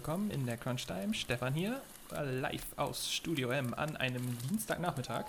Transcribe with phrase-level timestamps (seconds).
[0.00, 1.12] Willkommen in der Crunch Time.
[1.12, 1.78] Stefan hier,
[2.10, 5.26] live aus Studio M an einem Dienstagnachmittag.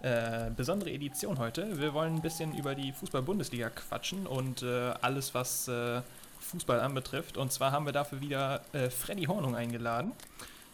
[0.00, 1.78] Äh, besondere Edition heute.
[1.78, 6.00] Wir wollen ein bisschen über die Fußball-Bundesliga quatschen und äh, alles, was äh,
[6.40, 7.36] Fußball anbetrifft.
[7.36, 10.12] Und zwar haben wir dafür wieder äh, Freddy Hornung eingeladen.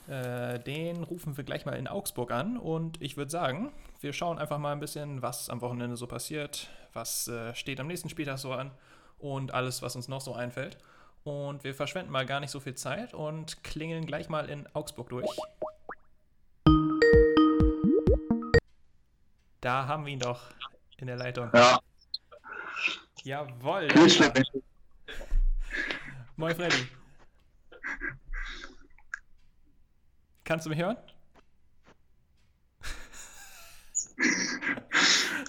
[0.07, 4.39] Äh, den rufen wir gleich mal in Augsburg an und ich würde sagen, wir schauen
[4.39, 8.39] einfach mal ein bisschen, was am Wochenende so passiert, was äh, steht am nächsten Spieltag
[8.39, 8.71] so an
[9.19, 10.79] und alles, was uns noch so einfällt.
[11.25, 15.09] Und wir verschwenden mal gar nicht so viel Zeit und klingeln gleich mal in Augsburg
[15.09, 15.29] durch.
[19.61, 20.41] Da haben wir ihn doch
[20.97, 21.49] in der Leitung.
[21.55, 21.79] Ja.
[23.23, 23.89] Jawohl.
[24.11, 24.53] Schlecht.
[26.37, 26.89] Moin Freddy.
[30.45, 30.97] Kannst du mich hören?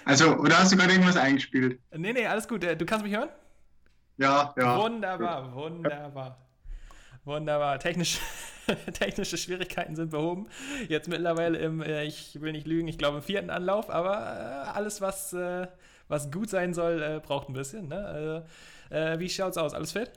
[0.05, 1.79] Also, oder hast du gerade irgendwas eingespielt?
[1.91, 2.63] Nee, nee, alles gut.
[2.63, 3.29] Äh, Du kannst mich hören?
[4.17, 4.77] Ja, ja.
[4.77, 6.37] Wunderbar, wunderbar.
[7.25, 7.79] Wunderbar.
[7.79, 8.19] Technisch,
[8.93, 10.47] technische Schwierigkeiten sind behoben.
[10.87, 14.69] Jetzt mittlerweile im, äh, ich will nicht lügen, ich glaube im vierten Anlauf, aber äh,
[14.77, 15.67] alles, was, äh,
[16.07, 17.87] was gut sein soll, braucht ein bisschen.
[17.87, 18.45] Ne?
[18.89, 19.73] Äh, wie schaut's aus?
[19.73, 20.11] Alles fit?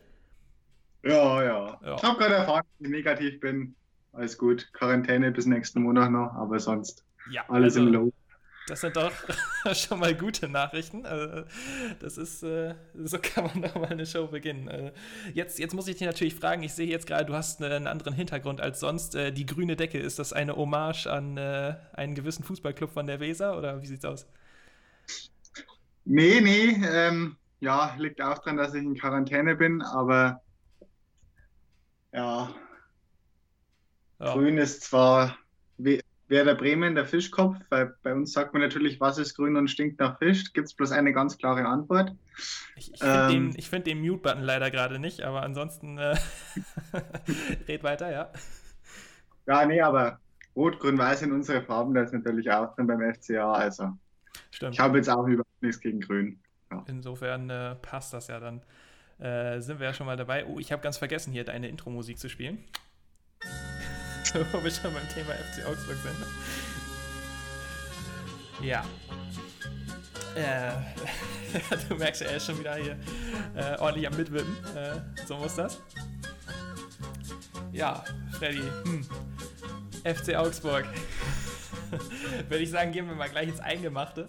[1.02, 1.80] Ja, ja.
[1.84, 1.94] Ja.
[1.94, 3.74] Ich habe gerade erfahren, dass ich negativ bin.
[4.12, 4.72] Alles gut.
[4.72, 8.14] Quarantäne bis nächsten Monat noch, aber sonst Ja, alles also, im Lot.
[8.66, 9.12] Das sind doch
[9.74, 11.06] schon mal gute Nachrichten.
[11.06, 11.44] Also,
[12.00, 14.66] das ist, äh, so kann man doch mal eine Show beginnen.
[14.68, 14.92] Äh,
[15.34, 17.86] jetzt, jetzt muss ich dich natürlich fragen, ich sehe jetzt gerade, du hast äh, einen
[17.86, 19.14] anderen Hintergrund als sonst.
[19.14, 23.20] Äh, die grüne Decke, ist das eine Hommage an äh, einen gewissen Fußballclub von der
[23.20, 24.26] Weser oder wie sieht's aus?
[26.04, 26.80] Nee, nee.
[26.86, 30.42] Ähm, ja, liegt auch dran, dass ich in Quarantäne bin, aber
[32.12, 32.54] ja,
[34.18, 34.34] Ja.
[34.34, 35.36] grün ist zwar
[36.28, 40.00] Werder Bremen der Fischkopf, weil bei uns sagt man natürlich, was ist grün und stinkt
[40.00, 40.52] nach Fisch.
[40.52, 42.12] Gibt es bloß eine ganz klare Antwort.
[42.74, 43.52] Ich, ich finde Ähm.
[43.52, 46.16] den, find den Mute-Button leider gerade nicht, aber ansonsten äh,
[47.68, 48.32] red weiter, ja.
[49.46, 50.20] Ja, nee, aber
[50.56, 53.52] Rot, Grün, Weiß sind unsere Farben, das ist natürlich auch drin beim FCA.
[53.52, 53.92] Also
[54.50, 54.74] Stimmt.
[54.74, 56.40] ich habe jetzt auch überhaupt nichts gegen Grün.
[56.86, 58.62] Insofern äh, passt das ja dann.
[59.18, 60.46] Äh, sind wir ja schon mal dabei.
[60.46, 62.64] Oh, ich habe ganz vergessen, hier deine Intro-Musik zu spielen.
[64.52, 66.16] Wo wir schon beim Thema FC Augsburg sind.
[68.66, 68.84] Ja.
[70.34, 70.72] Äh,
[71.88, 72.96] du merkst, er ist schon wieder hier
[73.54, 74.56] äh, ordentlich am Mitwippen.
[74.74, 75.80] Äh, so muss das.
[77.72, 78.04] Ja,
[78.38, 78.62] Freddy.
[78.84, 79.06] Hm.
[80.04, 80.86] FC Augsburg.
[82.48, 84.28] Würde ich sagen, gehen wir mal gleich ins Eingemachte.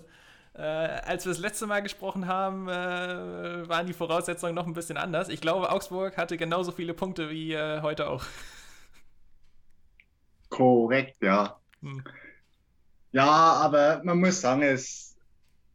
[0.53, 4.97] Äh, als wir das letzte Mal gesprochen haben, äh, waren die Voraussetzungen noch ein bisschen
[4.97, 5.29] anders.
[5.29, 8.23] Ich glaube, Augsburg hatte genauso viele Punkte wie äh, heute auch.
[10.49, 11.59] Korrekt, ja.
[11.81, 12.03] Hm.
[13.11, 15.15] Ja, aber man muss sagen, es,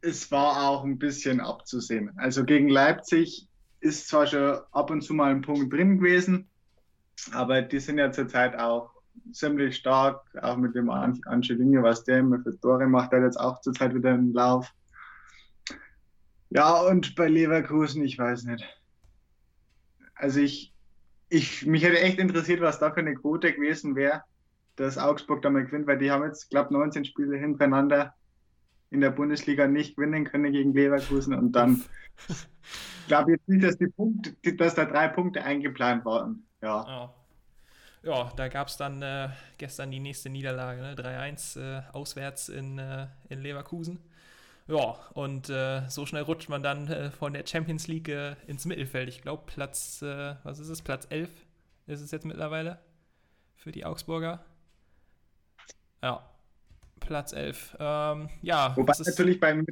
[0.01, 2.11] es war auch ein bisschen abzusehen.
[2.17, 3.47] Also gegen Leipzig
[3.79, 6.47] ist zwar schon ab und zu mal ein Punkt drin gewesen,
[7.31, 8.91] aber die sind ja zurzeit auch
[9.31, 13.25] ziemlich stark, auch mit dem An Angelino, was der immer für Tore macht, der hat
[13.25, 14.71] jetzt auch zurzeit wieder einen Lauf.
[16.49, 18.63] Ja, und bei Leverkusen, ich weiß nicht.
[20.15, 20.73] Also ich,
[21.29, 24.23] ich, mich hätte echt interessiert, was da für eine Quote gewesen wäre,
[24.75, 28.13] dass Augsburg da mal gewinnt, weil die haben jetzt, glaube 19 Spiele hintereinander
[28.89, 31.83] in der Bundesliga nicht gewinnen können gegen Leverkusen und dann
[33.07, 36.45] glaube ich jetzt nicht, dass die Punkte, dass da drei Punkte eingeplant waren.
[36.61, 36.85] Ja.
[36.87, 37.13] Ja.
[38.05, 40.93] Ja, da gab es dann äh, gestern die nächste Niederlage, ne?
[40.93, 43.97] 3-1 äh, auswärts in, äh, in Leverkusen.
[44.67, 48.65] Ja, und äh, so schnell rutscht man dann äh, von der Champions League äh, ins
[48.65, 49.07] Mittelfeld.
[49.07, 50.81] Ich glaube, Platz, äh, was ist es?
[50.81, 51.29] Platz 11
[51.87, 52.79] ist es jetzt mittlerweile
[53.55, 54.43] für die Augsburger.
[56.03, 56.21] Ja,
[56.99, 57.77] Platz 11.
[57.79, 59.65] Ähm, ja, Wobei was ist, natürlich beim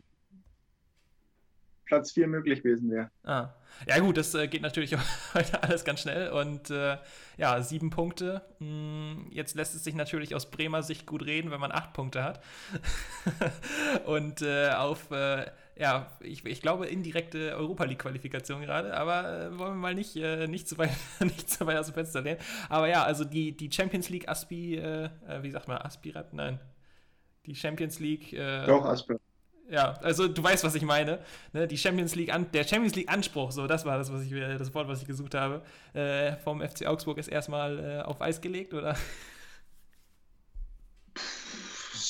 [1.85, 3.11] Platz 4 möglich gewesen wäre.
[3.25, 3.49] Ah.
[3.85, 4.95] Ja gut, das äh, geht natürlich
[5.33, 6.97] heute alles ganz schnell und äh,
[7.35, 8.41] ja, sieben Punkte.
[8.59, 12.23] Mm, Jetzt lässt es sich natürlich aus Bremer Sicht gut reden, wenn man acht Punkte
[12.23, 12.41] hat.
[14.05, 19.73] und äh, auf, äh, ja, ich, ich glaube, indirekte Europa League-Qualifikation gerade, aber äh, wollen
[19.73, 22.39] wir mal nicht, äh, nicht, zu weit, nicht zu weit aus dem Fenster lehnen.
[22.69, 25.09] Aber ja, also die, die Champions League Aspi, äh, äh,
[25.41, 26.33] wie sagt man, Aspirat?
[26.33, 26.59] Nein.
[27.45, 28.33] Die Champions League.
[28.33, 29.15] Äh, Doch, Asper.
[29.69, 31.19] ja, also du weißt, was ich meine.
[31.53, 31.67] Ne?
[31.67, 34.57] Die Champions League an, der Champions League Anspruch, so das war das, was ich äh,
[34.57, 35.61] das Wort, was ich gesucht habe,
[36.43, 38.95] vom FC Augsburg ist erstmal auf Eis gelegt, oder?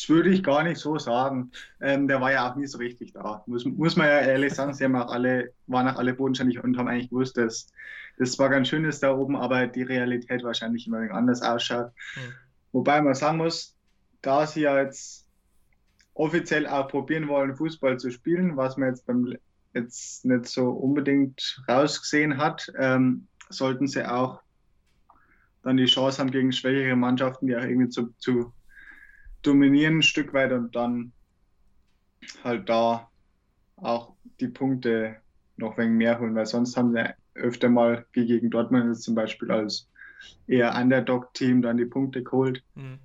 [0.01, 1.51] Das würde ich gar nicht so sagen.
[1.79, 3.43] Ähm, der war ja auch nie so richtig da.
[3.45, 6.75] Muss, muss man ja ehrlich sagen, sie haben auch alle, waren auch alle bodenständig und
[6.77, 7.67] haben eigentlich gewusst, dass
[8.17, 11.91] das zwar ganz schön ist da oben, aber die Realität wahrscheinlich immer anders ausschaut.
[12.15, 12.33] Hm.
[12.71, 13.75] Wobei man sagen muss,
[14.23, 15.27] da sie ja jetzt
[16.15, 19.35] offiziell auch probieren wollen, Fußball zu spielen, was man jetzt beim
[19.73, 24.41] jetzt nicht so unbedingt rausgesehen hat, ähm, sollten sie auch
[25.63, 28.51] dann die Chance haben, gegen schwächere Mannschaften die auch irgendwie zu, zu
[29.41, 31.11] dominieren ein Stück weit und dann
[32.43, 33.09] halt da
[33.75, 35.17] auch die Punkte
[35.57, 39.15] noch wenig mehr holen, weil sonst haben sie öfter mal, wie gegen Dortmund jetzt zum
[39.15, 39.89] Beispiel, als
[40.47, 42.63] eher Underdog-Team dann die Punkte geholt.
[42.75, 42.99] Mhm.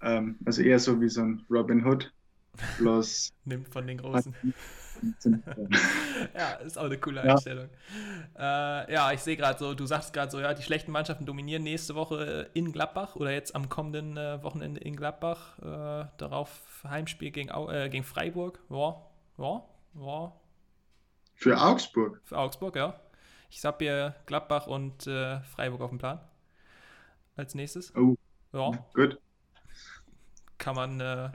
[0.00, 2.12] Ähm, also eher so wie so ein Robin Hood.
[2.78, 4.34] Bloß Nimmt von den Großen.
[6.34, 7.68] ja, ist auch eine coole Einstellung.
[8.34, 11.26] Ja, äh, ja ich sehe gerade so, du sagst gerade so, ja, die schlechten Mannschaften
[11.26, 15.58] dominieren nächste Woche in Gladbach oder jetzt am kommenden äh, Wochenende in Gladbach.
[15.58, 18.60] Äh, darauf Heimspiel gegen, äh, gegen Freiburg.
[18.70, 19.02] Ja,
[19.38, 19.62] ja,
[19.98, 20.32] ja.
[21.34, 22.20] Für Augsburg?
[22.24, 22.98] Für Augsburg, ja.
[23.50, 26.20] Ich habe hier Gladbach und äh, Freiburg auf dem Plan.
[27.36, 27.94] Als nächstes.
[27.94, 28.16] Oh.
[28.52, 28.70] Ja.
[28.94, 29.20] Gut.
[30.58, 31.30] Kann man, äh,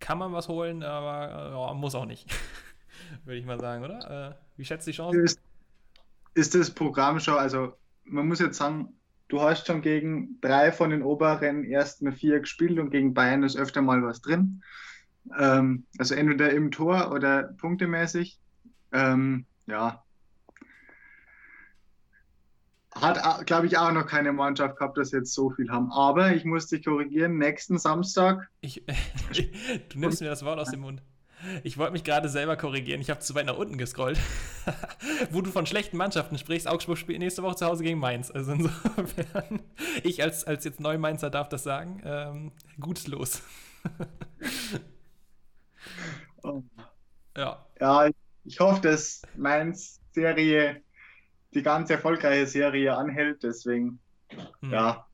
[0.00, 2.26] kann man was holen, aber ja, muss auch nicht.
[3.24, 4.30] würde ich mal sagen, oder?
[4.30, 5.20] Äh, wie schätzt die Chance?
[5.20, 5.40] Ist,
[6.34, 7.74] ist das Programm schon, also
[8.04, 8.94] man muss jetzt sagen,
[9.28, 13.56] du hast schon gegen drei von den oberen ersten vier gespielt und gegen Bayern ist
[13.56, 14.62] öfter mal was drin.
[15.38, 18.38] Ähm, also entweder im Tor oder punktemäßig.
[18.92, 20.02] Ähm, ja.
[23.00, 25.90] Hat, glaube ich, auch noch keine Mannschaft gehabt, dass jetzt so viel haben.
[25.92, 28.48] Aber ich muss dich korrigieren, nächsten Samstag.
[28.60, 28.84] Ich,
[29.88, 31.02] du nimmst mir das Wort aus dem Mund.
[31.62, 33.00] Ich wollte mich gerade selber korrigieren.
[33.00, 34.18] Ich habe zu weit nach unten gescrollt.
[35.30, 38.30] Wo du von schlechten Mannschaften sprichst, Augsburg spielt nächste Woche zu Hause gegen Mainz.
[38.30, 39.62] Also insofern,
[40.02, 42.02] ich als, als jetzt Neumainzer darf das sagen.
[42.04, 43.42] Ähm, gutes Los.
[46.42, 46.62] oh.
[47.36, 47.64] Ja.
[47.80, 48.10] Ja,
[48.44, 50.82] ich hoffe, dass Mainz Serie,
[51.54, 53.42] die ganz erfolgreiche Serie anhält.
[53.42, 53.98] Deswegen,
[54.60, 54.72] hm.
[54.72, 55.06] ja,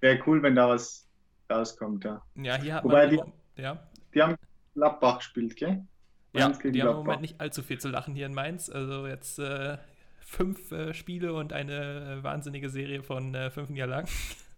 [0.00, 1.06] wäre cool, wenn da was
[1.50, 2.04] rauskommt.
[2.04, 3.32] Ja, ja hier hat Wobei man.
[3.56, 3.78] Die, ja.
[4.14, 4.36] die haben
[4.74, 5.84] Gladbach gespielt, gell?
[6.32, 6.80] Ja, die Gladbach.
[6.80, 8.68] haben im Moment nicht allzu viel zu lachen hier in Mainz.
[8.68, 9.78] Also jetzt äh,
[10.20, 14.08] fünf äh, Spiele und eine äh, wahnsinnige Serie von äh, fünf Niederlagen.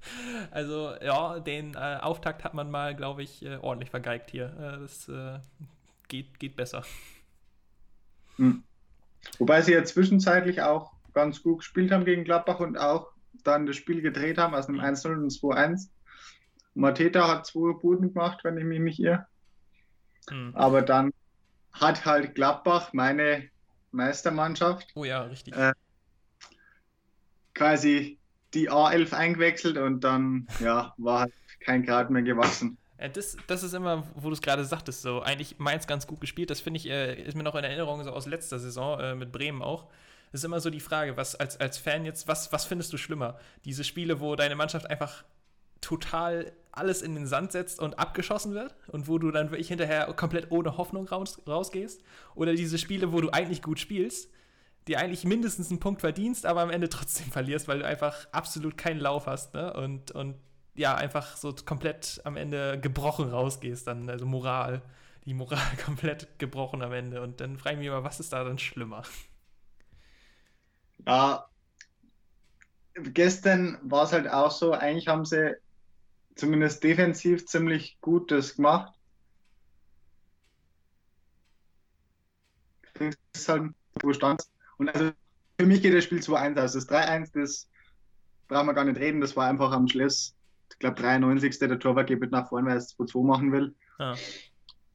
[0.51, 4.49] also ja, den äh, Auftakt hat man mal, glaube ich, ordentlich vergeigt hier.
[4.81, 5.11] das
[6.09, 6.85] geht, geht besser.
[8.37, 8.63] Hm.
[9.39, 13.11] Wobei sie ja zwischenzeitlich auch ganz gut gespielt haben gegen Gladbach und auch
[13.45, 15.89] dann das Spiel gedreht haben aus einem 1-0 und 2-1.
[16.75, 19.27] Mateta hat zwei Buden gemacht, wenn ich mich nicht irre.
[20.31, 20.55] Mhm.
[20.55, 21.13] Aber dann
[21.73, 23.49] hat halt Gladbach, meine
[23.91, 25.57] Meistermannschaft, oh ja, richtig.
[25.57, 25.73] Äh,
[27.55, 28.19] quasi
[28.55, 32.79] die A11 eingewechselt und dann ja, war halt kein Grad mehr gewachsen.
[33.13, 36.51] Das, das ist immer, wo du es gerade sagtest, so eigentlich Mainz ganz gut gespielt.
[36.51, 39.31] Das finde ich, äh, ist mir noch in Erinnerung, so aus letzter Saison äh, mit
[39.31, 39.89] Bremen auch.
[40.33, 43.39] Ist immer so die Frage, was als, als Fan jetzt, was, was findest du schlimmer?
[43.65, 45.25] Diese Spiele, wo deine Mannschaft einfach
[45.81, 50.07] total alles in den Sand setzt und abgeschossen wird und wo du dann wirklich hinterher
[50.15, 52.03] komplett ohne Hoffnung raus, rausgehst.
[52.35, 54.31] Oder diese Spiele, wo du eigentlich gut spielst,
[54.87, 58.77] die eigentlich mindestens einen Punkt verdienst, aber am Ende trotzdem verlierst, weil du einfach absolut
[58.79, 59.73] keinen Lauf hast ne?
[59.73, 60.37] und, und
[60.75, 64.83] ja, einfach so komplett am Ende gebrochen rausgehst, dann, also Moral,
[65.25, 67.21] die Moral komplett gebrochen am Ende.
[67.21, 69.03] Und dann frage ich mich immer, was ist da dann schlimmer?
[71.07, 71.49] Ja,
[72.95, 75.57] gestern war es halt auch so, eigentlich haben sie
[76.35, 78.95] zumindest defensiv ziemlich gut das gemacht.
[83.01, 84.43] Halt wo stand.
[84.77, 85.13] Und also
[85.59, 86.73] für mich geht das Spiel 2-1 aus.
[86.73, 87.69] Das 3-1, das
[88.49, 89.21] brauchen wir gar nicht reden.
[89.21, 90.35] Das war einfach am Schluss,
[90.71, 91.59] ich glaube 93.
[91.59, 93.75] Der Torwart geht mit nach vorne, weil er es 2-2 machen will.
[93.99, 94.15] Ja.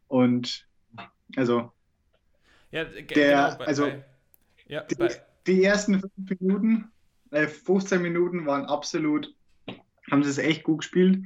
[0.07, 0.67] Und
[1.35, 1.71] also
[2.71, 4.05] ja, der, genau, bei, also bei,
[4.67, 4.95] ja, die,
[5.47, 6.91] die, ersten fünf Minuten,
[7.31, 9.33] äh, 15 Minuten waren absolut
[10.11, 11.23] haben sie es echt gut gespielt.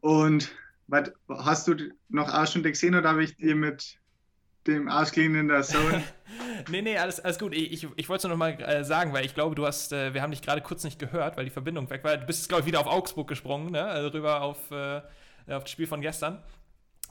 [0.00, 0.50] Und
[0.86, 1.76] was, hast du
[2.08, 3.98] noch Ausschnitte gesehen oder habe ich dir mit
[4.66, 6.02] dem Ausklingen in der Zone?
[6.70, 7.54] nee, nee, alles, alles gut.
[7.54, 9.92] Ich, ich, ich wollte es nur noch mal äh, sagen, weil ich glaube, du hast,
[9.92, 12.16] äh, wir haben dich gerade kurz nicht gehört, weil die Verbindung weg war.
[12.16, 13.84] Du bist, glaube ich, wieder auf Augsburg gesprungen, ne?
[13.84, 15.02] Also rüber auf, äh,
[15.48, 16.42] auf das Spiel von gestern.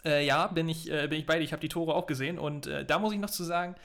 [0.03, 1.43] Äh, ja, bin ich, äh, bin ich bei dir.
[1.43, 2.38] Ich habe die Tore auch gesehen.
[2.38, 3.75] Und äh, da muss ich noch zu sagen,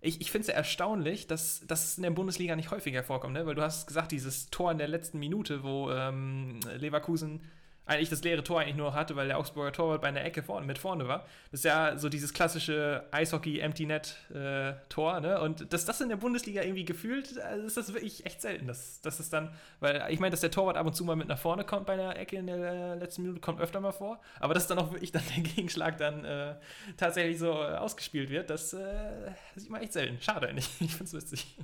[0.00, 3.46] ich, ich finde es ja erstaunlich, dass, es in der Bundesliga nicht häufiger vorkommt, ne?
[3.46, 7.40] weil du hast gesagt, dieses Tor in der letzten Minute, wo ähm, Leverkusen
[7.88, 10.42] eigentlich das leere Tor eigentlich nur noch hatte, weil der Augsburger Torwart bei einer Ecke
[10.42, 11.24] vorne, mit vorne war.
[11.50, 15.40] Das ist ja so dieses klassische Eishockey-Empty-Net-Tor, äh, ne?
[15.40, 18.66] Und dass das in der Bundesliga irgendwie gefühlt, also ist das wirklich echt selten.
[18.66, 21.28] Dass, dass es dann, weil ich meine, dass der Torwart ab und zu mal mit
[21.28, 24.20] nach vorne kommt bei einer Ecke in der letzten Minute, kommt öfter mal vor.
[24.38, 26.56] Aber dass dann auch wirklich dann der Gegenschlag dann äh,
[26.98, 30.20] tatsächlich so äh, ausgespielt wird, das äh, sieht man echt selten.
[30.20, 30.68] Schade eigentlich.
[30.80, 31.56] Ich finde es witzig.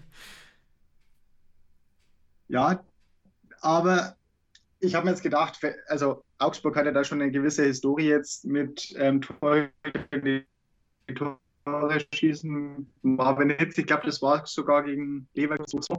[2.48, 2.82] Ja,
[3.60, 4.16] aber
[4.84, 8.44] ich habe mir jetzt gedacht, also Augsburg hat ja da schon eine gewisse Historie jetzt
[8.44, 9.70] mit ähm, Tore,
[11.14, 12.92] Tore schießen.
[13.02, 15.96] Marvin Hitz, ich glaube, das war sogar gegen Leverkusen.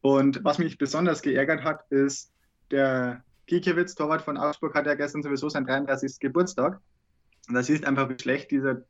[0.00, 2.32] Und was mich besonders geärgert hat, ist,
[2.70, 6.20] der Kikiewicz, Torwart von Augsburg, hat ja gestern sowieso seinen 33.
[6.20, 6.80] Geburtstag.
[7.48, 8.82] Und da siehst einfach, wie schlecht dieser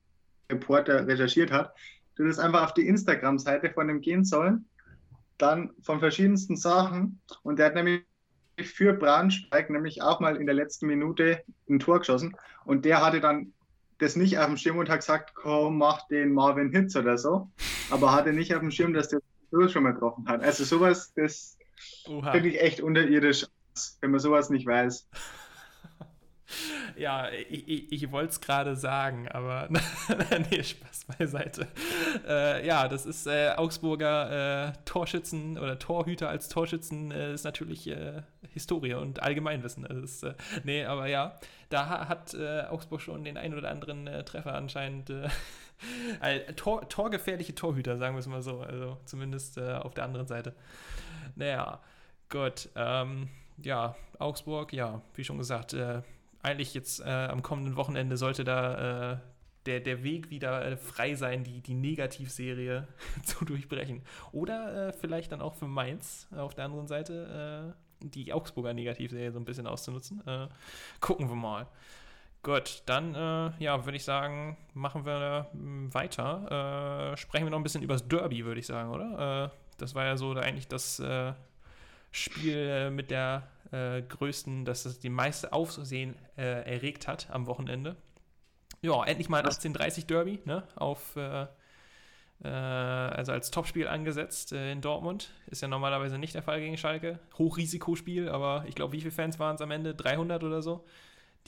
[0.50, 1.74] Reporter recherchiert hat.
[2.16, 4.68] Du hättest einfach auf die Instagram-Seite von ihm gehen sollen,
[5.38, 7.20] dann von verschiedensten Sachen.
[7.42, 8.02] Und der hat nämlich
[8.66, 12.36] für Braunschweig nämlich auch mal in der letzten Minute ein Tor geschossen.
[12.64, 13.52] Und der hatte dann
[13.98, 17.48] das nicht auf dem Schirm und hat gesagt, komm, mach den Marvin Hitz oder so.
[17.90, 20.42] Aber hatte nicht auf dem Schirm, dass der so schon mal getroffen hat.
[20.42, 21.56] Also sowas, das
[22.04, 23.46] finde ich echt unterirdisch,
[24.00, 25.08] wenn man sowas nicht weiß.
[26.98, 29.68] Ja, ich, ich, ich wollte es gerade sagen, aber
[30.50, 31.68] nee, Spaß beiseite.
[32.26, 37.86] Äh, ja, das ist äh, Augsburger äh, Torschützen oder Torhüter als Torschützen äh, ist natürlich
[37.88, 39.84] äh, Historie und Allgemeinwissen.
[39.84, 41.38] Das ist, äh, nee, aber ja,
[41.68, 45.12] da hat Augsburg schon den ein oder anderen Treffer anscheinend.
[46.56, 48.60] Tor, torgefährliche Torhüter, sagen wir es mal so.
[48.60, 50.54] Also zumindest auf der anderen Seite.
[51.36, 51.80] Naja,
[52.30, 52.70] gut.
[52.74, 53.28] Ähm,
[53.58, 55.76] ja, Augsburg, ja, wie schon gesagt,
[56.42, 59.18] eigentlich jetzt äh, am kommenden Wochenende sollte da äh,
[59.66, 62.88] der, der Weg wieder äh, frei sein, die, die Negativserie
[63.24, 64.02] zu durchbrechen.
[64.32, 69.32] Oder äh, vielleicht dann auch für Mainz auf der anderen Seite äh, die Augsburger Negativserie
[69.32, 70.26] so ein bisschen auszunutzen.
[70.26, 70.48] Äh,
[71.00, 71.66] gucken wir mal.
[72.44, 73.14] Gut, dann
[73.58, 75.50] ja, würde ich sagen, machen wir
[75.92, 77.16] weiter.
[77.16, 79.50] sprechen wir noch ein bisschen über das Derby, würde ich sagen, oder?
[79.76, 81.02] das war ja so da eigentlich das
[82.12, 87.96] Spiel mit der äh, größten, dass es die meiste Aufsehen äh, erregt hat am Wochenende.
[88.80, 90.62] Ja, endlich mal ein 1830 Derby, ne?
[90.76, 91.46] Auf, äh,
[92.44, 95.30] äh, also als Topspiel angesetzt äh, in Dortmund.
[95.46, 97.18] Ist ja normalerweise nicht der Fall gegen Schalke.
[97.38, 99.94] Hochrisikospiel, aber ich glaube, wie viele Fans waren es am Ende?
[99.94, 100.84] 300 oder so?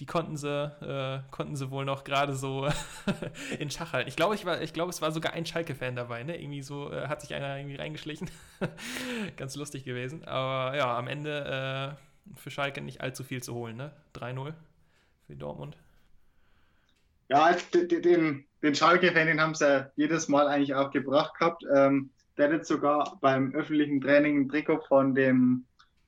[0.00, 2.66] die konnten sie, äh, konnten sie wohl noch gerade so
[3.58, 4.08] in Schach halten.
[4.08, 6.40] Ich glaube, ich, ich glaub, es war sogar ein Schalke-Fan dabei, ne?
[6.40, 8.30] Irgendwie so äh, hat sich einer irgendwie reingeschlichen.
[9.36, 10.24] Ganz lustig gewesen.
[10.24, 13.92] Aber ja, am Ende äh, für Schalke nicht allzu viel zu holen, ne?
[14.14, 14.54] 3-0
[15.26, 15.76] für Dortmund.
[17.28, 21.64] Ja, den, den Schalke-Fan, den haben sie ja jedes Mal eigentlich auch gebracht gehabt.
[21.72, 25.64] Ähm, der hat jetzt sogar beim öffentlichen Training ein Trikot von dem,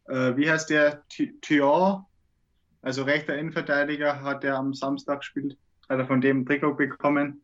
[0.09, 2.09] äh, wie heißt der, Thior,
[2.81, 5.57] also rechter Innenverteidiger, hat er am Samstag gespielt,
[5.89, 7.43] hat er von dem Trikot bekommen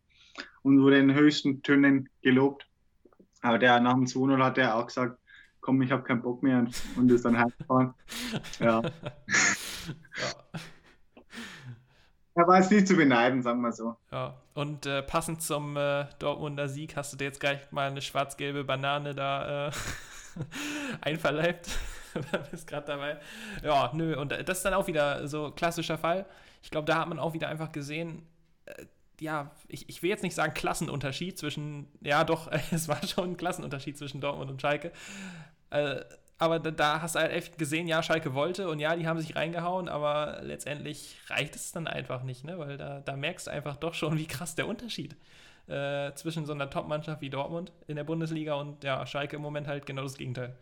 [0.62, 2.66] und wurde in höchsten Tönen gelobt.
[3.42, 5.17] Aber der nach dem 2-0 hat er auch gesagt,
[5.68, 7.92] komm, ich habe keinen Bock mehr und, ist dann heimgefahren.
[8.58, 8.80] ja.
[8.80, 8.90] ja.
[12.34, 13.96] Er war jetzt nicht zu beneiden, sagen wir so.
[14.12, 18.00] Ja, und äh, passend zum äh, Dortmunder Sieg hast du dir jetzt gleich mal eine
[18.00, 19.70] schwarz-gelbe Banane da äh,
[21.00, 21.68] einverleibt.
[22.14, 22.20] du
[22.52, 23.18] bist gerade dabei.
[23.64, 26.26] Ja, nö, und das ist dann auch wieder so klassischer Fall.
[26.62, 28.22] Ich glaube, da hat man auch wieder einfach gesehen,
[28.66, 28.87] äh,
[29.20, 33.37] ja, ich, ich will jetzt nicht sagen Klassenunterschied zwischen, ja doch, es war schon ein
[33.37, 34.92] Klassenunterschied zwischen Dortmund und Schalke.
[35.70, 36.04] Äh,
[36.38, 39.34] aber da, hast du halt echt gesehen, ja, Schalke wollte und ja, die haben sich
[39.37, 42.58] reingehauen, aber letztendlich reicht es dann einfach nicht, ne?
[42.58, 45.16] Weil da, da merkst du einfach doch schon, wie krass der Unterschied
[45.66, 49.66] äh, zwischen so einer Top-Mannschaft wie Dortmund in der Bundesliga und ja, Schalke im Moment
[49.66, 50.56] halt genau das Gegenteil.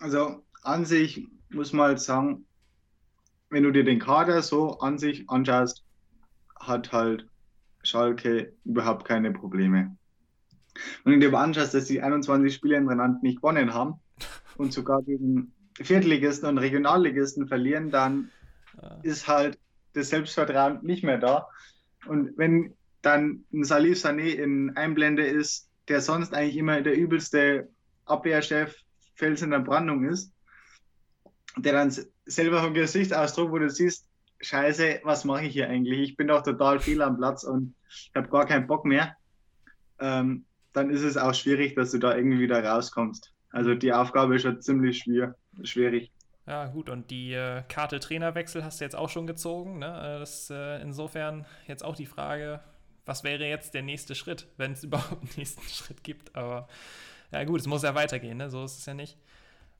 [0.00, 2.46] Also an sich muss man halt sagen,
[3.50, 5.84] wenn du dir den Kader so an sich anschaust,
[6.60, 7.28] hat halt
[7.82, 9.96] Schalke überhaupt keine Probleme.
[11.04, 13.94] Wenn du dir anschaust, dass die 21 Spiele hintereinander nicht gewonnen haben
[14.56, 18.30] und sogar gegen Viertligisten und Regionalligisten verlieren, dann
[18.80, 18.98] ja.
[19.02, 19.58] ist halt
[19.92, 21.48] das Selbstvertrauen nicht mehr da.
[22.06, 27.68] Und wenn dann ein Salif Sané in Einblende ist, der sonst eigentlich immer der übelste
[28.04, 28.74] Abwehrchef
[29.14, 30.32] Fels in der Brandung ist,
[31.56, 31.94] der dann
[32.26, 34.08] selber vom Gesichtsausdruck, wo du siehst,
[34.40, 36.00] Scheiße, was mache ich hier eigentlich?
[36.00, 37.74] Ich bin doch total viel am Platz und
[38.14, 39.16] habe gar keinen Bock mehr.
[39.98, 40.44] Ähm,
[40.76, 43.32] dann ist es auch schwierig, dass du da irgendwie wieder rauskommst.
[43.50, 46.12] Also die Aufgabe ist schon ziemlich schwer, schwierig.
[46.46, 49.78] Ja, gut, und die äh, Karte Trainerwechsel hast du jetzt auch schon gezogen.
[49.78, 49.86] Ne?
[49.86, 52.60] Äh, das äh, insofern jetzt auch die Frage,
[53.06, 56.36] was wäre jetzt der nächste Schritt, wenn es überhaupt einen nächsten Schritt gibt.
[56.36, 56.68] Aber
[57.32, 58.50] ja, gut, es muss ja weitergehen, ne?
[58.50, 59.16] so ist es ja nicht.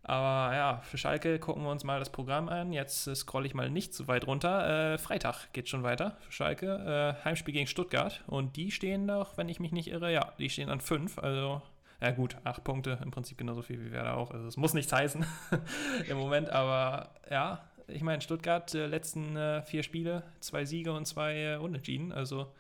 [0.09, 2.73] Aber ja, für Schalke gucken wir uns mal das Programm an.
[2.73, 4.93] Jetzt scrolle ich mal nicht zu weit runter.
[4.93, 7.17] Äh, Freitag geht schon weiter für Schalke.
[7.21, 8.23] Äh, Heimspiel gegen Stuttgart.
[8.29, 11.19] Und die stehen doch, wenn ich mich nicht irre, ja, die stehen an fünf.
[11.19, 11.61] Also,
[12.01, 14.31] ja gut, acht Punkte, im Prinzip genauso viel wie Werder auch.
[14.31, 15.27] Also es muss nichts heißen
[16.09, 21.07] im Moment, aber ja, ich meine, Stuttgart, äh, letzten äh, vier Spiele, zwei Siege und
[21.07, 22.13] zwei äh, Unentschieden.
[22.13, 22.53] Also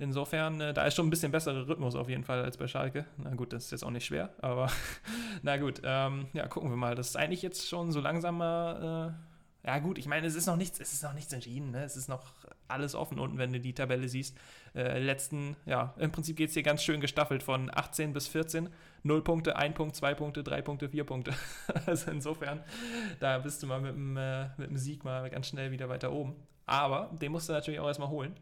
[0.00, 3.04] Insofern, äh, da ist schon ein bisschen besserer Rhythmus auf jeden Fall als bei Schalke.
[3.18, 4.68] Na gut, das ist jetzt auch nicht schwer, aber
[5.42, 6.96] na gut, ähm, ja, gucken wir mal.
[6.96, 9.14] Das ist eigentlich jetzt schon so langsam mal
[9.62, 11.84] ja gut, ich meine, es ist noch nichts, es ist noch nichts entschieden, ne?
[11.84, 12.32] Es ist noch
[12.66, 14.36] alles offen unten, wenn du die Tabelle siehst.
[14.74, 18.70] Äh, letzten, ja, im Prinzip geht es hier ganz schön gestaffelt von 18 bis 14.
[19.02, 21.34] 0 Punkte, 1 Punkt, 2 Punkte, 3 Punkte, 4 Punkte.
[21.86, 22.62] also insofern,
[23.18, 26.10] da bist du mal mit dem, äh, mit dem Sieg mal ganz schnell wieder weiter
[26.10, 26.36] oben.
[26.64, 28.34] Aber den musst du natürlich auch erstmal holen.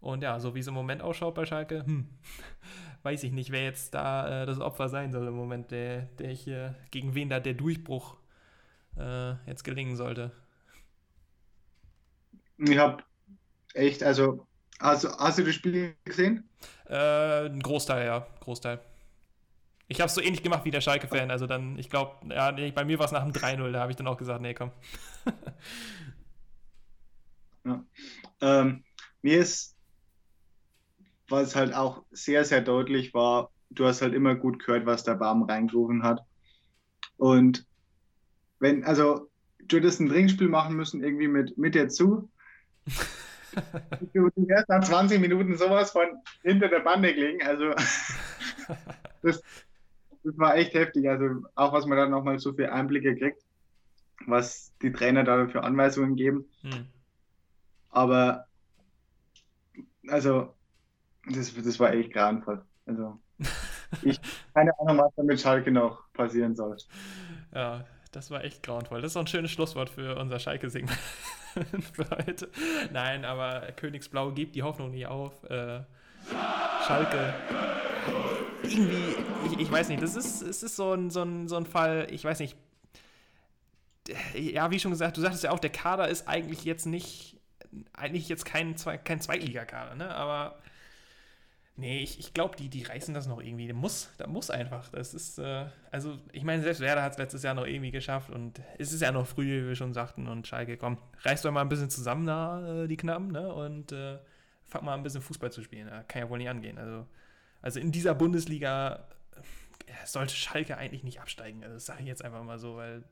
[0.00, 2.08] Und ja, so wie es im Moment ausschaut bei Schalke, hm,
[3.02, 6.30] weiß ich nicht, wer jetzt da äh, das Opfer sein soll im Moment, der, der
[6.30, 8.16] hier, gegen wen da der Durchbruch
[8.96, 10.32] äh, jetzt gelingen sollte.
[12.58, 13.02] Ich habe
[13.74, 14.46] echt, also,
[14.78, 16.48] also, hast du das Spiel gesehen?
[16.88, 18.80] Äh, ein Großteil, ja, Großteil.
[19.88, 22.70] Ich habe es so ähnlich gemacht wie der Schalke-Fan, also dann, ich glaube, ja, nee,
[22.70, 24.70] bei mir war es nach dem 3-0, da habe ich dann auch gesagt, nee, komm.
[27.64, 27.84] ja.
[28.40, 28.84] Ähm,
[29.22, 29.77] mir ist,
[31.28, 35.14] was halt auch sehr, sehr deutlich war, du hast halt immer gut gehört, was der
[35.14, 36.20] Baum reingerufen hat.
[37.16, 37.66] Und
[38.60, 42.30] wenn, also, du hättest ein Trinkspiel machen müssen, irgendwie mit, mit dir zu,
[44.14, 46.06] du wirst nach 20 Minuten sowas von
[46.42, 47.42] hinter der Bande klingen.
[47.42, 47.70] Also
[49.22, 49.42] das,
[50.22, 51.08] das war echt heftig.
[51.08, 53.42] Also auch was man dann nochmal so viele Einblicke kriegt,
[54.26, 56.48] was die Trainer da für Anweisungen geben.
[56.62, 56.86] Hm.
[57.90, 58.46] Aber
[60.08, 60.54] also
[61.30, 62.62] das, das war echt grauenvoll.
[62.86, 63.18] Also
[64.02, 64.20] ich
[64.54, 66.76] keine Ahnung, was da mit Schalke noch passieren soll.
[67.54, 69.02] Ja, das war echt grauenvoll.
[69.02, 70.98] Das ist auch ein schönes Schlusswort für unser Schalke-Segment
[71.92, 72.48] für heute.
[72.92, 75.44] Nein, aber Königsblau gibt die Hoffnung nie auf.
[75.44, 75.80] Äh,
[76.86, 77.34] Schalke.
[78.62, 79.14] Irgendwie,
[79.46, 82.08] ich, ich, weiß nicht, das ist, es ist so ein, so, ein, so ein Fall,
[82.10, 82.56] ich weiß nicht.
[84.34, 87.38] Ja, wie schon gesagt, du sagtest ja auch, der Kader ist eigentlich jetzt nicht,
[87.92, 90.14] eigentlich jetzt kein, kein Zweitligakader, ne?
[90.14, 90.58] Aber
[91.78, 93.68] Nee, ich, ich glaube, die, die reißen das noch irgendwie.
[93.68, 94.88] Das muss, muss einfach.
[94.88, 98.30] Das ist, äh, also ich meine, selbst Werder hat es letztes Jahr noch irgendwie geschafft
[98.30, 100.26] und es ist ja noch früh, wie wir schon sagten.
[100.26, 103.54] Und Schalke, komm, reißt doch mal ein bisschen zusammen da, äh, die Knappen, ne?
[103.54, 104.18] Und äh,
[104.66, 105.86] fang mal ein bisschen Fußball zu spielen.
[105.88, 106.78] Das kann ja wohl nicht angehen.
[106.78, 107.06] Also,
[107.62, 109.06] also in dieser Bundesliga
[109.86, 111.62] äh, sollte Schalke eigentlich nicht absteigen.
[111.62, 113.04] Also das sage ich jetzt einfach mal so, weil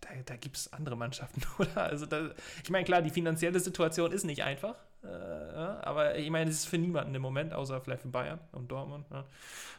[0.00, 1.76] da, da gibt es andere Mannschaften, oder?
[1.82, 2.30] Also da,
[2.62, 4.76] ich meine, klar, die finanzielle Situation ist nicht einfach.
[5.02, 8.40] Äh, ja, aber ich meine, es ist für niemanden im Moment, außer vielleicht für Bayern
[8.52, 9.06] und Dortmund.
[9.10, 9.24] Ja.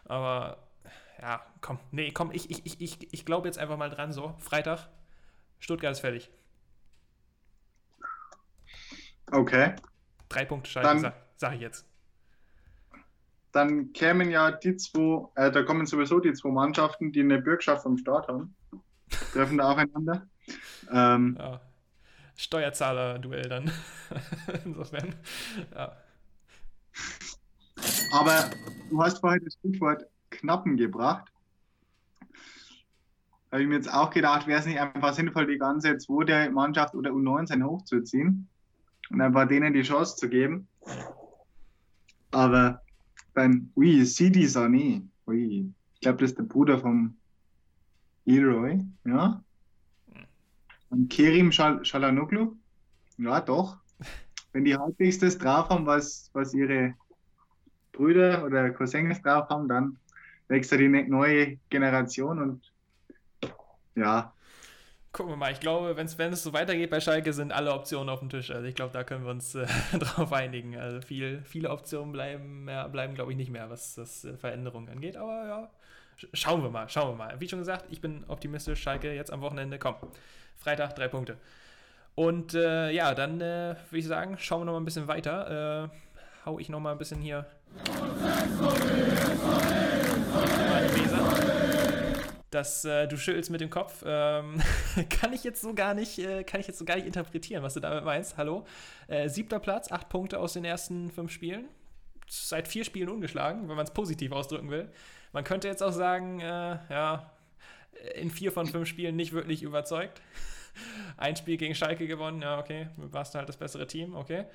[0.05, 0.57] Aber
[1.21, 4.35] ja, komm, nee, komm, ich, ich, ich, ich, ich glaube jetzt einfach mal dran, so,
[4.39, 4.87] Freitag,
[5.59, 6.29] Stuttgart ist fertig.
[9.31, 9.75] Okay.
[10.29, 11.85] Drei Punkte Schalke, sag, sag, ich jetzt.
[13.51, 17.83] Dann kämen ja die zwei, äh, da kommen sowieso die zwei Mannschaften, die eine Bürgschaft
[17.83, 18.55] vom Start haben,
[19.33, 20.27] treffen da aufeinander.
[20.91, 21.61] Ähm, ja.
[22.37, 23.71] Steuerzahler-Duell dann.
[24.65, 25.15] Insofern,
[25.73, 25.97] ja.
[28.13, 28.49] Aber
[28.89, 31.31] du hast vorhin das Stichwort Knappen gebracht.
[33.49, 36.49] Da habe ich mir jetzt auch gedacht, wäre es nicht einfach sinnvoll, die ganze zweite
[36.51, 38.47] Mannschaft oder U19 hochzuziehen
[39.09, 40.67] und einfach denen die Chance zu geben.
[42.31, 42.81] Aber
[43.33, 47.15] beim, ui, Sidi Sané, ui, ich glaube, das ist der Bruder vom
[48.25, 49.41] Leroy, ja.
[50.89, 52.55] Und Kerim Shalanoglu?
[53.17, 53.77] Ja, doch.
[54.53, 56.93] Wenn die halbwegs das drauf haben, was, was ihre
[57.91, 59.97] Brüder oder Cousins drauf haben, dann
[60.47, 62.73] wächst da die ne-, neue Generation und
[63.95, 64.33] ja.
[65.11, 65.51] Gucken wir mal.
[65.51, 68.51] Ich glaube, wenn es so weitergeht bei Schalke, sind alle Optionen auf dem Tisch.
[68.51, 69.65] Also ich glaube, da können wir uns äh,
[69.99, 70.77] drauf einigen.
[70.77, 74.89] Also viel, viele Optionen bleiben, ja, bleiben glaube ich, nicht mehr, was das äh, Veränderungen
[74.89, 75.17] angeht.
[75.17, 75.71] Aber ja,
[76.33, 77.39] schauen wir mal, schauen wir mal.
[77.39, 78.81] Wie schon gesagt, ich bin optimistisch.
[78.81, 79.95] Schalke jetzt am Wochenende, komm.
[80.55, 81.37] Freitag drei Punkte.
[82.15, 85.89] Und äh, ja, dann äh, würde ich sagen, schauen wir noch mal ein bisschen weiter.
[85.91, 87.45] Äh, hau ich noch mal ein bisschen hier.
[92.49, 94.03] Das, äh, du schüttelst mit dem Kopf.
[94.03, 94.59] Ähm,
[95.09, 97.75] kann ich jetzt so gar nicht, äh, kann ich jetzt so gar nicht interpretieren, was
[97.75, 98.37] du damit meinst.
[98.37, 98.65] Hallo.
[99.07, 101.67] Äh, siebter Platz, acht Punkte aus den ersten fünf Spielen.
[102.27, 104.89] Seit vier Spielen ungeschlagen, wenn man es positiv ausdrücken will.
[105.37, 107.29] Man könnte jetzt auch sagen, äh, ja,
[108.15, 110.19] in vier von fünf Spielen nicht wirklich überzeugt.
[111.17, 114.45] Ein Spiel gegen Schalke gewonnen, ja, okay, warst du halt das bessere Team, okay.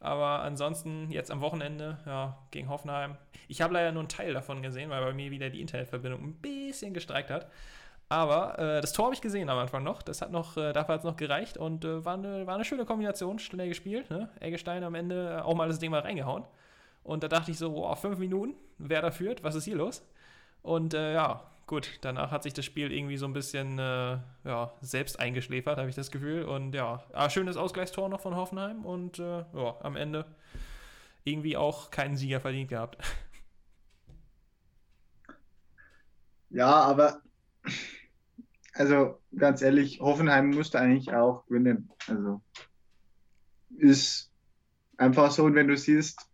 [0.00, 3.16] Aber ansonsten jetzt am Wochenende, ja, gegen Hoffenheim.
[3.46, 6.34] Ich habe leider nur einen Teil davon gesehen, weil bei mir wieder die Internetverbindung ein
[6.34, 7.48] bisschen gestreikt hat.
[8.08, 10.02] Aber äh, das Tor habe ich gesehen am Anfang noch.
[10.02, 12.64] Das hat noch, äh, dafür hat es noch gereicht und äh, war, eine, war eine
[12.64, 14.10] schöne Kombination, schnell gespielt.
[14.10, 14.30] Ne?
[14.40, 16.42] Eggestein am Ende auch mal das Ding mal reingehauen.
[17.04, 20.02] Und da dachte ich so, boah, fünf Minuten, wer da führt, was ist hier los?
[20.64, 24.72] Und äh, ja, gut, danach hat sich das Spiel irgendwie so ein bisschen äh, ja,
[24.80, 26.44] selbst eingeschläfert, habe ich das Gefühl.
[26.44, 30.24] Und ja, ah, schönes Ausgleichstor noch von Hoffenheim und äh, ja, am Ende
[31.22, 32.98] irgendwie auch keinen Sieger verdient gehabt.
[36.50, 37.20] Ja, aber
[38.74, 41.90] also ganz ehrlich, Hoffenheim musste eigentlich auch gewinnen.
[42.06, 42.40] Also
[43.76, 44.30] ist
[44.96, 45.42] einfach so.
[45.42, 46.28] Und wenn du siehst,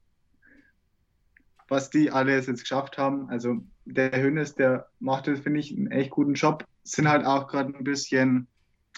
[1.70, 5.90] was die alles jetzt geschafft haben, also der Hönes, der macht das, finde ich, einen
[5.90, 6.64] echt guten Job.
[6.82, 8.48] Sind halt auch gerade ein bisschen,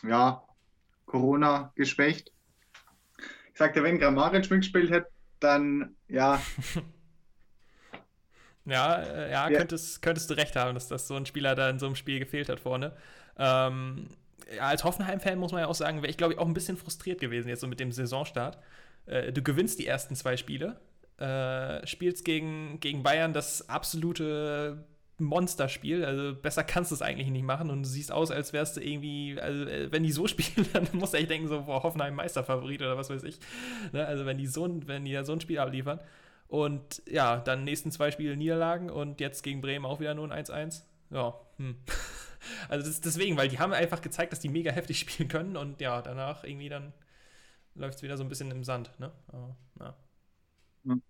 [0.02, 0.42] ja,
[1.06, 2.32] Corona geschwächt.
[3.52, 5.08] Ich sagte, wenn Grammaric mitgespielt hätte,
[5.38, 6.40] dann, ja.
[8.64, 9.58] ja, äh, ja, ja.
[9.58, 12.18] Könntest, könntest du recht haben, dass, dass so ein Spieler da in so einem Spiel
[12.18, 12.96] gefehlt hat vorne.
[13.36, 14.06] Ähm,
[14.56, 16.78] ja, als Hoffenheim-Fan muss man ja auch sagen, wäre ich, glaube ich, auch ein bisschen
[16.78, 18.58] frustriert gewesen jetzt so mit dem Saisonstart.
[19.04, 20.80] Äh, du gewinnst die ersten zwei Spiele,
[21.18, 24.84] äh, spielst gegen, gegen Bayern das absolute
[25.18, 26.04] Monsterspiel.
[26.04, 28.80] Also besser kannst du es eigentlich nicht machen und du siehst aus, als wärst du
[28.80, 32.14] irgendwie, also äh, wenn die so spielen, dann musst du echt denken, so, boah, Hoffenheim
[32.14, 33.38] Meisterfavorit oder was weiß ich.
[33.92, 34.04] Ne?
[34.06, 36.00] Also wenn die so ein, wenn die ja so ein Spiel abliefern.
[36.48, 40.44] Und ja, dann nächsten zwei Spiele Niederlagen und jetzt gegen Bremen auch wieder nur ein
[40.44, 40.82] 1-1.
[41.10, 41.76] Ja, hm.
[42.68, 45.80] Also das, deswegen, weil die haben einfach gezeigt, dass die mega heftig spielen können und
[45.80, 46.92] ja, danach irgendwie dann
[47.74, 48.90] läuft es wieder so ein bisschen im Sand.
[48.98, 49.12] Ne?
[49.28, 49.94] Aber, ja.
[50.84, 51.02] Hm.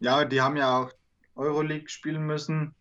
[0.00, 0.92] ja, die haben ja auch
[1.34, 2.74] Euroleague spielen müssen.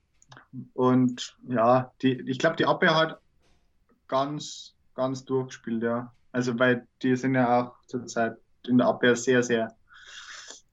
[0.73, 3.19] Und ja, die, ich glaube, die Abwehr hat
[4.07, 6.11] ganz, ganz durchgespielt, ja.
[6.31, 9.75] Also, weil die sind ja auch zurzeit in der Abwehr sehr, sehr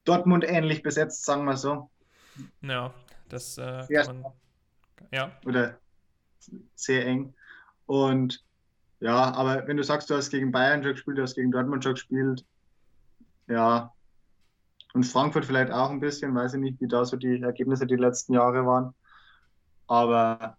[0.03, 1.89] Dortmund ähnlich besetzt, sagen wir so.
[2.61, 2.93] Ja,
[3.29, 4.33] das äh, kann man,
[5.11, 5.31] ja.
[5.45, 5.77] Oder
[6.75, 7.33] sehr eng.
[7.85, 8.43] Und
[8.99, 11.83] ja, aber wenn du sagst, du hast gegen Bayern schon gespielt, du hast gegen Dortmund
[11.83, 12.45] schon gespielt,
[13.47, 13.93] ja,
[14.95, 17.97] und Frankfurt vielleicht auch ein bisschen, weiß ich nicht, wie da so die Ergebnisse die
[17.97, 18.93] letzten Jahre waren.
[19.87, 20.57] Aber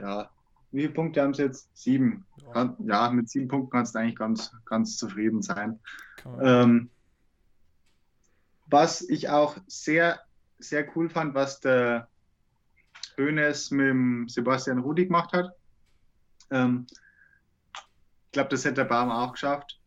[0.00, 0.30] ja,
[0.72, 1.68] wie viele Punkte haben sie jetzt?
[1.76, 2.24] Sieben.
[2.54, 5.80] Ja, ja mit sieben Punkten kannst du eigentlich ganz, ganz zufrieden sein.
[6.40, 6.88] Ähm,
[8.64, 10.20] was ich auch sehr,
[10.58, 12.08] sehr cool fand, was der
[13.18, 15.54] Hönes mit Sebastian Rudi gemacht hat.
[16.50, 16.86] Ähm,
[17.74, 19.78] ich glaube, das hätte der Baum auch geschafft.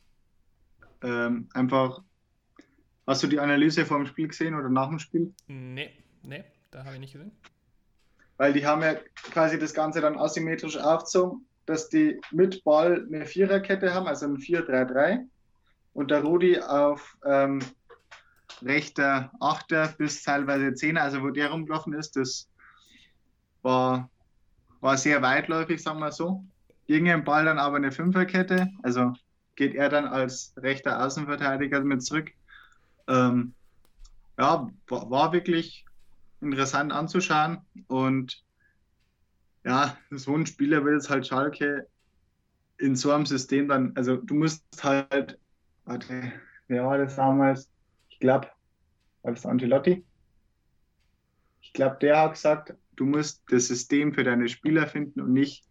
[1.02, 2.04] Ähm, einfach
[3.06, 5.34] Hast du die Analyse vor dem Spiel gesehen oder nach dem Spiel?
[5.48, 5.92] Nee,
[6.24, 7.32] nee, da habe ich nicht gesehen.
[8.38, 8.96] Weil die haben ja
[9.32, 14.38] quasi das Ganze dann asymmetrisch aufgezogen, dass die mit Ball eine Viererkette haben, also ein
[14.38, 15.20] 4-3-3.
[15.94, 17.60] Und der Rudi auf ähm,
[18.62, 22.50] rechter Achter bis teilweise Zehner, also wo der rumgelaufen ist, das
[23.62, 24.10] war,
[24.80, 26.44] war sehr weitläufig, sagen wir so.
[26.88, 29.14] Ging im Ball dann aber eine Fünferkette, also
[29.56, 32.32] geht er dann als rechter Außenverteidiger mit zurück
[33.08, 33.54] ähm,
[34.38, 35.86] ja, war, wirklich
[36.42, 37.62] interessant anzuschauen.
[37.88, 38.44] Und
[39.64, 41.88] ja, so ein Spieler will jetzt halt Schalke
[42.78, 45.40] in so einem System dann, also du musst halt,
[45.86, 46.34] warte,
[46.68, 47.70] wer war das damals?
[48.10, 48.50] Ich glaube,
[49.22, 50.04] war das Angelotti?
[51.62, 55.66] Ich glaube, der hat gesagt, du musst das System für deine Spieler finden und nicht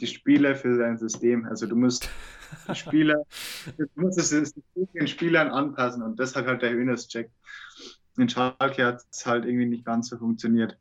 [0.00, 1.46] die Spieler für dein System.
[1.46, 2.08] Also du musst
[2.68, 3.24] die Spieler,
[3.76, 4.62] du musst das System
[4.94, 7.32] den Spielern anpassen und das hat halt der Hönes checkt.
[8.16, 10.78] In Schalke hat es halt irgendwie nicht ganz so funktioniert.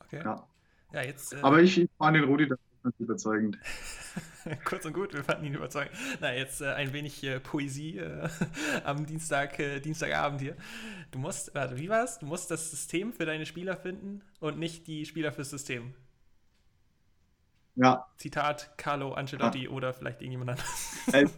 [0.00, 0.22] Okay.
[0.24, 0.46] Ja.
[0.92, 3.58] Ja, jetzt, äh, Aber ich, fand den Rudi ganz überzeugend.
[4.64, 5.92] Kurz und gut, wir fanden ihn überzeugend.
[6.20, 8.28] Na, jetzt äh, ein wenig äh, Poesie äh,
[8.84, 10.56] am Dienstag, äh, Dienstagabend hier.
[11.10, 12.18] Du musst, warte, wie war's?
[12.18, 15.94] Du musst das System für deine Spieler finden und nicht die Spieler fürs System.
[17.78, 18.06] Ja.
[18.16, 19.70] Zitat Carlo Ancelotti ja.
[19.70, 21.06] oder vielleicht irgendjemand anderes.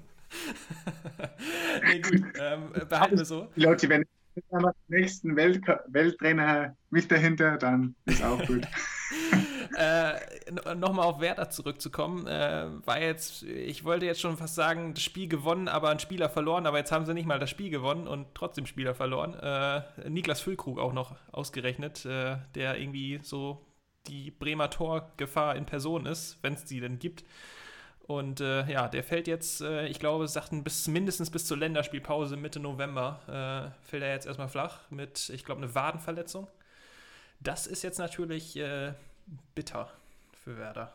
[1.87, 3.48] nee, gut, ähm, behalten wir so.
[3.57, 4.03] Die Leute, wenn
[4.35, 8.66] ich den nächsten Welt Welttrainer mit dahinter, dann ist auch gut.
[9.76, 15.03] äh, Nochmal auf Werder zurückzukommen, äh, war jetzt, ich wollte jetzt schon fast sagen, das
[15.03, 18.09] Spiel gewonnen, aber ein Spieler verloren, aber jetzt haben sie nicht mal das Spiel gewonnen
[18.09, 19.35] und trotzdem Spieler verloren.
[19.35, 23.66] Äh, Niklas Füllkrug auch noch ausgerechnet, äh, der irgendwie so
[24.06, 27.24] die Bremer Torgefahr in Person ist, wenn es die denn gibt.
[28.02, 32.36] Und äh, ja, der fällt jetzt, äh, ich glaube, sagten bis mindestens bis zur Länderspielpause
[32.36, 36.48] Mitte November äh, fällt er jetzt erstmal flach mit, ich glaube, eine Wadenverletzung.
[37.40, 38.94] Das ist jetzt natürlich äh,
[39.54, 39.90] bitter
[40.44, 40.92] für Werder.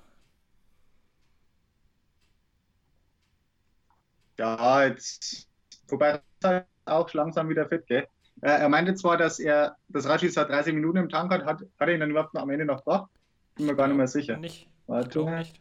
[4.37, 5.49] Ja, jetzt,
[5.87, 8.07] wobei er auch langsam wieder fit, gell?
[8.41, 11.93] Er meinte zwar, dass er das Radschießer 30 Minuten im Tank hat, hat, hat er
[11.93, 13.09] ihn dann überhaupt am Ende noch gebracht?
[13.55, 14.37] Bin mir gar nicht mehr sicher.
[14.37, 14.69] Nicht.
[14.87, 15.23] Warte.
[15.23, 15.57] Nicht.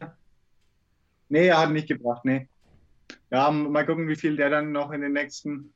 [1.29, 2.47] Nee, er hat nicht gebracht, nee.
[3.31, 5.73] Ja, mal gucken, wie viel der dann noch in den nächsten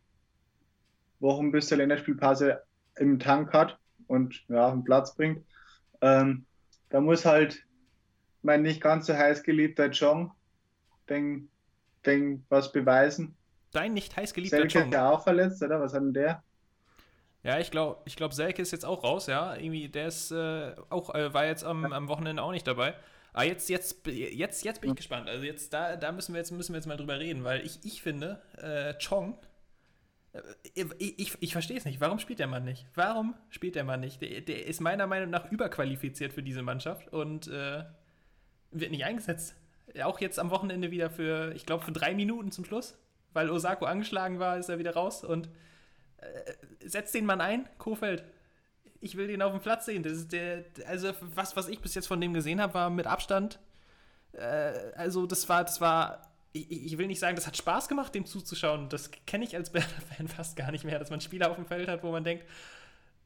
[1.20, 2.62] Wochen bis zur Länderspielpause
[2.98, 5.44] im Tank hat und ja, auf den Platz bringt.
[6.02, 6.46] Ähm,
[6.90, 7.66] da muss halt
[8.42, 10.32] mein nicht ganz so heiß geliebter Chong
[11.10, 11.50] denk,
[12.06, 13.36] denk, was beweisen.
[13.72, 14.90] Dein nicht heiß geliebter Selke Chong.
[14.90, 15.82] ist ja auch verletzt, oder?
[15.82, 16.44] Was hat denn der?
[17.44, 19.56] Ja, ich glaube, ich glaub, Selke ist jetzt auch raus, ja.
[19.56, 22.96] Irgendwie, der ist äh, auch, äh, war jetzt am, am Wochenende auch nicht dabei.
[23.32, 25.30] Aber jetzt, jetzt, jetzt, jetzt bin ich gespannt.
[25.30, 27.80] Also jetzt, da, da müssen wir jetzt, müssen wir jetzt mal drüber reden, weil ich,
[27.84, 29.38] ich finde, äh, Chong,
[30.34, 30.42] äh,
[30.74, 32.02] ich, ich, ich verstehe es nicht.
[32.02, 32.88] Warum spielt der Mann nicht?
[32.96, 34.22] Warum spielt der Mann nicht?
[34.22, 37.84] Der, der ist meiner Meinung nach überqualifiziert für diese Mannschaft und äh,
[38.72, 39.56] wird nicht eingesetzt.
[40.04, 42.98] Auch jetzt am Wochenende wieder für, ich glaube, für drei Minuten zum Schluss,
[43.34, 45.50] weil Osako angeschlagen war, ist er wieder raus und
[46.22, 48.24] äh, setzt den Mann ein, Kofeld
[49.02, 50.04] ich will den auf dem Platz sehen.
[50.04, 53.08] Das ist der, also was, was ich bis jetzt von dem gesehen habe, war mit
[53.08, 53.60] Abstand.
[54.34, 58.14] Äh, also das war, das war, ich, ich, will nicht sagen, das hat Spaß gemacht,
[58.14, 58.90] dem zuzuschauen.
[58.90, 61.88] Das kenne ich als Werder-Fan fast gar nicht mehr, dass man Spieler auf dem Feld
[61.88, 62.46] hat, wo man denkt,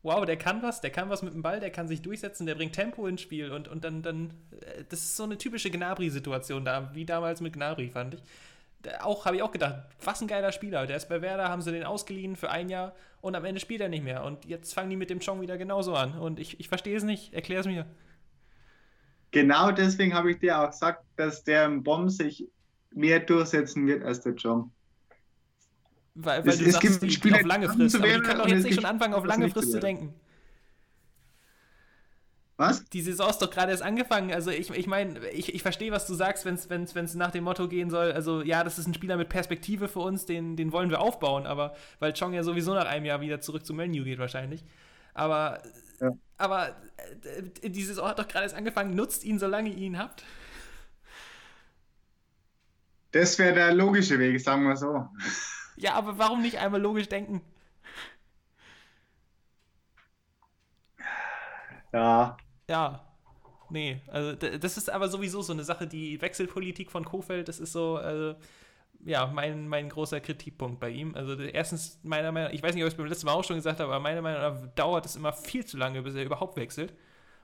[0.03, 2.55] wow, der kann was, der kann was mit dem Ball, der kann sich durchsetzen, der
[2.55, 6.65] bringt Tempo ins Spiel und, und dann, dann, äh, das ist so eine typische Gnabry-Situation
[6.65, 8.23] da, wie damals mit Gnabry, fand ich
[9.01, 10.85] auch habe ich auch gedacht, was ein geiler Spieler.
[10.87, 13.81] Der ist bei Werder, haben sie den ausgeliehen für ein Jahr und am Ende spielt
[13.81, 14.23] er nicht mehr.
[14.23, 16.17] Und jetzt fangen die mit dem Chong wieder genauso an.
[16.17, 17.33] Und ich, ich verstehe es nicht.
[17.33, 17.85] Erklär es mir.
[19.31, 22.47] Genau deswegen habe ich dir auch gesagt, dass der im Bomb sich
[22.91, 24.71] mehr durchsetzen wird als der Chong.
[26.15, 27.95] Weil, weil es, du es sagst, gibt die, Spieler, auf lange Frist.
[27.95, 30.13] Aber die können doch jetzt nicht schon anfangen, auf lange Frist zu denken.
[32.55, 32.85] Was?
[32.85, 34.31] Die Saison ist doch gerade erst angefangen.
[34.31, 37.67] Also ich, ich meine, ich, ich verstehe, was du sagst, wenn es nach dem Motto
[37.67, 40.91] gehen soll, also ja, das ist ein Spieler mit Perspektive für uns, den, den wollen
[40.91, 44.19] wir aufbauen, aber weil Chong ja sowieso nach einem Jahr wieder zurück zu Menu geht
[44.19, 44.63] wahrscheinlich.
[45.15, 45.63] Aber,
[45.99, 46.11] ja.
[46.37, 46.75] aber
[47.63, 50.23] äh, die Saison hat doch gerade erst angefangen, nutzt ihn, solange ihr ihn habt.
[53.11, 55.07] Das wäre der logische Weg, sagen wir so.
[55.75, 57.41] Ja, aber warum nicht einmal logisch denken?
[61.91, 62.37] Ja,
[62.69, 63.03] ja,
[63.69, 67.73] nee, also das ist aber sowieso so eine Sache, die Wechselpolitik von Kofeld, das ist
[67.73, 68.35] so, also,
[69.05, 71.15] ja, mein, mein großer Kritikpunkt bei ihm.
[71.15, 73.43] Also erstens, meiner Meinung nach, ich weiß nicht, ob ich es beim letzten Mal auch
[73.43, 76.23] schon gesagt habe, aber meiner Meinung nach dauert es immer viel zu lange, bis er
[76.23, 76.93] überhaupt wechselt.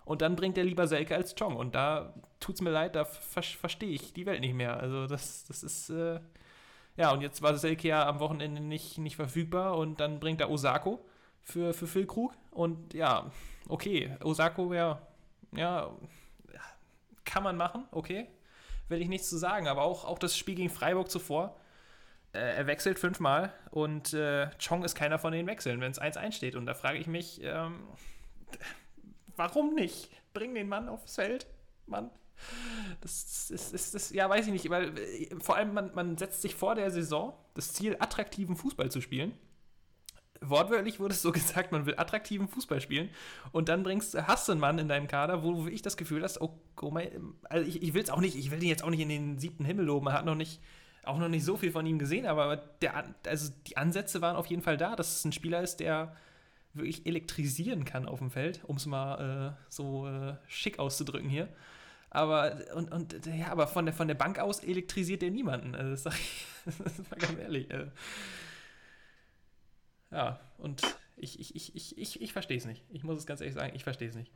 [0.05, 1.55] Und dann bringt er lieber Selke als Chong.
[1.55, 4.77] Und da tut es mir leid, da ver verstehe ich die Welt nicht mehr.
[4.79, 6.19] Also das, das ist, äh,
[6.97, 10.49] ja, und jetzt war Selke ja am Wochenende nicht, nicht verfügbar und dann bringt er
[10.49, 11.05] Osako
[11.43, 12.33] für, für Phil Krug.
[12.51, 13.31] Und ja,
[13.67, 14.99] okay, Osako wäre
[15.51, 15.91] ja,
[17.25, 18.27] kann man machen, okay.
[18.87, 21.59] Will ich nichts zu sagen, aber auch, auch das Spiel gegen Freiburg zuvor.
[22.33, 26.31] Äh, er wechselt fünfmal und äh, Chong ist keiner von den Wechseln, wenn es 1-1
[26.33, 26.55] steht.
[26.55, 27.87] Und da frage ich mich, ähm,
[29.35, 30.09] warum nicht?
[30.33, 31.47] Bring den Mann aufs Feld,
[31.85, 32.09] Mann.
[33.01, 36.41] Das ist, ist, ist, ja, weiß ich nicht, weil äh, vor allem man, man setzt
[36.41, 39.37] sich vor der Saison das Ziel, attraktiven Fußball zu spielen
[40.41, 43.09] wortwörtlich wurde es so gesagt, man will attraktiven Fußball spielen
[43.51, 46.41] und dann bringst, hast du einen Mann in deinem Kader, wo ich das Gefühl hast,
[46.41, 47.09] oh, oh mein,
[47.43, 49.39] also ich, ich will es auch nicht, ich will den jetzt auch nicht in den
[49.39, 50.61] siebten Himmel loben, man hat noch nicht,
[51.03, 54.47] auch noch nicht so viel von ihm gesehen, aber der, also die Ansätze waren auf
[54.47, 56.15] jeden Fall da, dass es ein Spieler ist, der
[56.73, 61.49] wirklich elektrisieren kann auf dem Feld, um es mal äh, so äh, schick auszudrücken hier.
[62.11, 65.75] Aber, und, und ja, aber von der, von der Bank aus elektrisiert er niemanden.
[65.75, 66.45] Also das sag ich,
[66.83, 67.69] das war ganz ehrlich.
[67.71, 67.87] Äh.
[70.11, 70.81] Ja, und
[71.17, 72.83] ich, ich, ich, ich, ich, ich verstehe es nicht.
[72.89, 74.31] Ich muss es ganz ehrlich sagen, ich verstehe es nicht.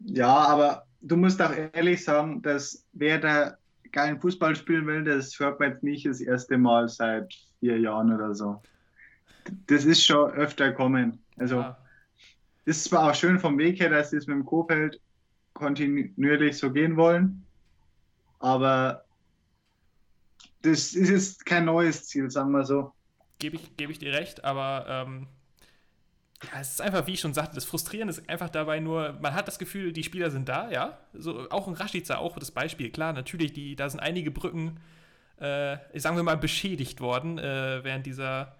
[0.00, 3.56] Ja, aber du musst auch ehrlich sagen, dass wer da
[3.92, 8.12] geilen Fußball spielen will, das hört man jetzt nicht das erste Mal seit vier Jahren
[8.12, 8.60] oder so.
[9.66, 11.18] Das ist schon öfter kommen.
[11.36, 11.78] Also, ja.
[12.64, 15.00] ist zwar auch schön vom Weg her, dass sie es mit dem Kofeld
[15.54, 17.44] kontinuierlich so gehen wollen,
[18.38, 19.04] aber
[20.62, 22.92] das ist jetzt kein neues Ziel, sagen wir so.
[23.38, 25.28] Gebe ich, geb ich dir recht, aber ähm,
[26.42, 29.34] ja, es ist einfach, wie ich schon sagte, das Frustrierende ist einfach dabei nur, man
[29.34, 30.98] hat das Gefühl, die Spieler sind da, ja.
[31.12, 34.78] So, auch ein Rashica, auch das Beispiel, klar, natürlich, die, da sind einige Brücken,
[35.38, 38.56] äh, sagen wir mal, beschädigt worden äh, während dieser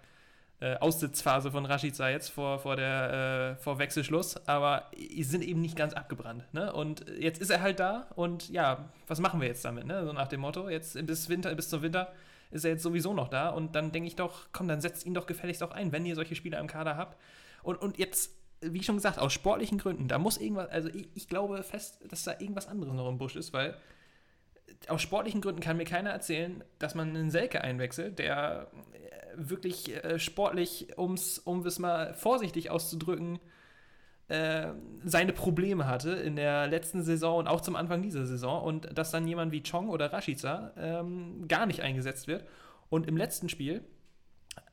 [0.61, 4.91] äh, Aussitzphase von Rashica jetzt vor, vor, der, äh, vor Wechselschluss, aber
[5.21, 6.43] sind eben nicht ganz abgebrannt.
[6.53, 6.73] Ne?
[6.73, 9.85] Und jetzt ist er halt da und ja, was machen wir jetzt damit?
[9.85, 10.05] Ne?
[10.05, 12.11] So nach dem Motto, jetzt bis, Winter, bis zum Winter
[12.51, 15.13] ist er jetzt sowieso noch da und dann denke ich doch, komm, dann setzt ihn
[15.13, 17.17] doch gefälligst auch ein, wenn ihr solche Spieler im Kader habt.
[17.63, 21.27] Und, und jetzt, wie schon gesagt, aus sportlichen Gründen, da muss irgendwas, also ich, ich
[21.27, 23.77] glaube fest, dass da irgendwas anderes noch im Busch ist, weil
[24.87, 28.67] aus sportlichen Gründen kann mir keiner erzählen, dass man einen Selke einwechselt, der
[29.35, 33.39] wirklich äh, sportlich, um's, um es mal vorsichtig auszudrücken,
[34.27, 34.67] äh,
[35.03, 39.11] seine Probleme hatte in der letzten Saison und auch zum Anfang dieser Saison und dass
[39.11, 42.45] dann jemand wie Chong oder Rashica ähm, gar nicht eingesetzt wird.
[42.89, 43.83] Und im letzten Spiel,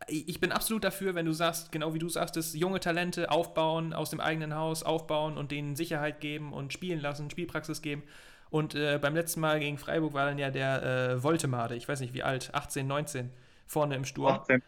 [0.08, 3.92] ich bin absolut dafür, wenn du sagst, genau wie du sagst, dass junge Talente aufbauen,
[3.92, 8.02] aus dem eigenen Haus aufbauen und denen Sicherheit geben und spielen lassen, Spielpraxis geben.
[8.50, 12.00] Und äh, beim letzten Mal gegen Freiburg war dann ja der äh, Voltemade, ich weiß
[12.00, 13.30] nicht wie alt, 18, 19
[13.66, 14.34] vorne im Sturm.
[14.34, 14.62] 18.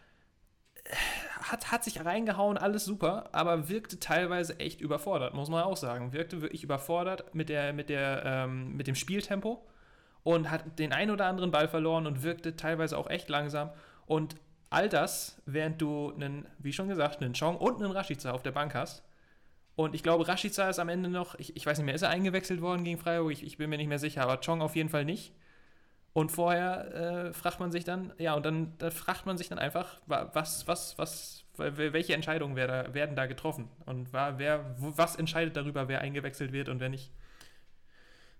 [1.41, 6.13] hat, hat sich reingehauen, alles super, aber wirkte teilweise echt überfordert, muss man auch sagen.
[6.13, 9.65] Wirkte wirklich überfordert mit, der, mit, der, ähm, mit dem Spieltempo
[10.23, 13.71] und hat den ein oder anderen Ball verloren und wirkte teilweise auch echt langsam.
[14.05, 14.35] Und
[14.69, 18.51] all das, während du einen, wie schon gesagt, einen Chong und einen Rashica auf der
[18.51, 19.03] Bank hast.
[19.79, 22.09] Und ich glaube, Rashica ist am Ende noch, ich, ich weiß nicht mehr, ist er
[22.09, 23.31] eingewechselt worden gegen Freiburg?
[23.31, 25.31] Ich, ich bin mir nicht mehr sicher, aber Chong auf jeden Fall nicht.
[26.11, 29.57] Und vorher äh, fragt man sich dann, ja, und dann da fragt man sich dann
[29.57, 33.69] einfach, was, was, was, welche Entscheidungen werden da getroffen?
[33.85, 37.13] Und wer, was entscheidet darüber, wer eingewechselt wird und wer nicht?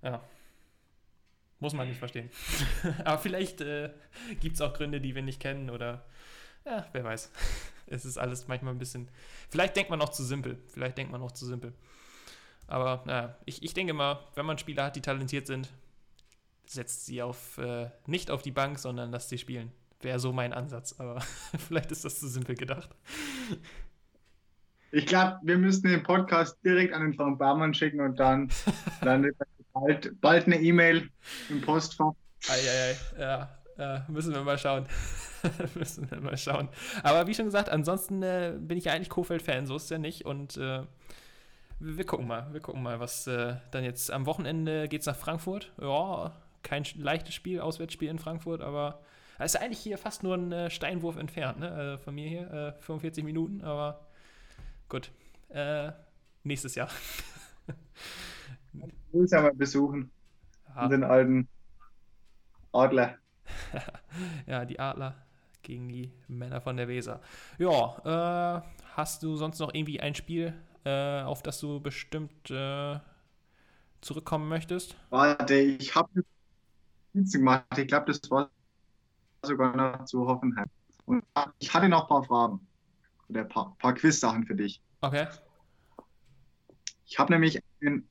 [0.02, 0.22] Ja.
[1.62, 2.30] Muss man nicht verstehen.
[3.06, 3.92] Aber vielleicht äh,
[4.42, 6.04] gibt es auch Gründe, die wir nicht kennen oder
[6.66, 7.32] ja, wer weiß.
[7.92, 9.10] Es ist alles manchmal ein bisschen.
[9.50, 10.60] Vielleicht denkt man noch zu simpel.
[10.68, 11.74] Vielleicht denkt man noch zu simpel.
[12.68, 15.70] Aber naja, ich, ich denke mal, wenn man Spieler hat, die talentiert sind,
[16.68, 19.72] setzt sie auf äh, nicht auf die Bank, sondern lasst sie spielen.
[20.02, 21.00] Wäre so mein Ansatz.
[21.00, 21.20] Aber
[21.68, 22.90] vielleicht ist das zu simpel gedacht.
[24.92, 28.52] Ich glaube, wir müssen den Podcast direkt an den Frank Barmann schicken und dann
[29.02, 29.36] landet
[29.74, 31.10] bald, bald eine E-Mail
[31.50, 32.14] im Postfach.
[32.48, 34.86] Eieiei, ja, ja, müssen wir mal schauen.
[35.76, 36.68] müssen wir mal schauen.
[37.02, 39.98] Aber wie schon gesagt, ansonsten äh, bin ich ja eigentlich Kofeld-Fan, so ist es ja
[39.98, 40.26] nicht.
[40.26, 40.82] Und äh,
[41.80, 45.16] wir gucken mal, wir gucken mal, was äh, dann jetzt am Wochenende geht es nach
[45.16, 45.72] Frankfurt.
[45.82, 49.00] Ja, kein leichtes Spiel, Auswärtsspiel in Frankfurt, aber
[49.38, 51.94] es ist eigentlich hier fast nur ein äh, Steinwurf entfernt, ne?
[51.94, 54.08] Äh, von mir hier, 45 äh, Minuten, aber
[54.90, 55.12] gut.
[56.44, 56.90] nächstes Jahr.
[58.74, 60.12] Ich will es ja mal besuchen.
[60.76, 60.88] Ja.
[60.88, 61.48] Den alten
[62.74, 63.18] Adler.
[64.48, 65.16] ja, die Adler
[65.62, 67.22] gegen die Männer von der Weser.
[67.58, 68.62] Ja, äh,
[68.96, 70.54] hast du sonst noch irgendwie ein Spiel,
[70.86, 73.00] äh, auf das du bestimmt äh,
[74.02, 74.96] zurückkommen möchtest?
[75.10, 76.24] Warte, ich habe
[77.14, 77.66] gemacht.
[77.78, 78.50] Ich glaube, das war
[79.44, 80.70] sogar noch zu Hoffenheim.
[81.06, 81.24] Und
[81.60, 82.68] ich hatte noch ein paar Fragen
[83.30, 84.82] oder ein paar, paar Quiz-Sachen für dich.
[85.02, 85.28] Okay.
[87.06, 88.08] Ich habe nämlich ein,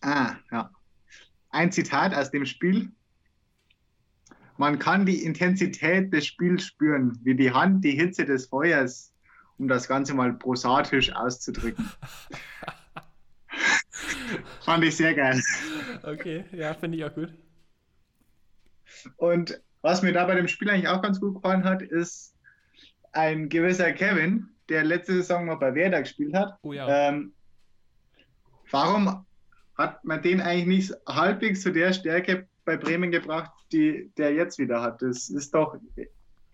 [0.00, 0.70] ah, ja,
[1.50, 2.90] ein Zitat aus dem Spiel
[4.56, 9.12] man kann die Intensität des Spiels spüren, wie die Hand die Hitze des Feuers,
[9.58, 11.90] um das Ganze mal prosatisch auszudrücken.
[14.64, 15.42] Fand ich sehr geil.
[16.02, 17.32] Okay, ja, finde ich auch gut.
[19.16, 22.36] Und was mir da bei dem Spiel eigentlich auch ganz gut gefallen hat, ist
[23.12, 26.56] ein gewisser Kevin, der letzte Saison mal bei Werder gespielt hat.
[26.62, 26.88] Oh ja.
[26.88, 27.34] Ähm,
[28.70, 29.26] warum
[29.76, 34.58] hat man den eigentlich nicht halbwegs zu der Stärke bei Bremen gebracht, die der jetzt
[34.58, 35.02] wieder hat.
[35.02, 35.76] Das ist doch,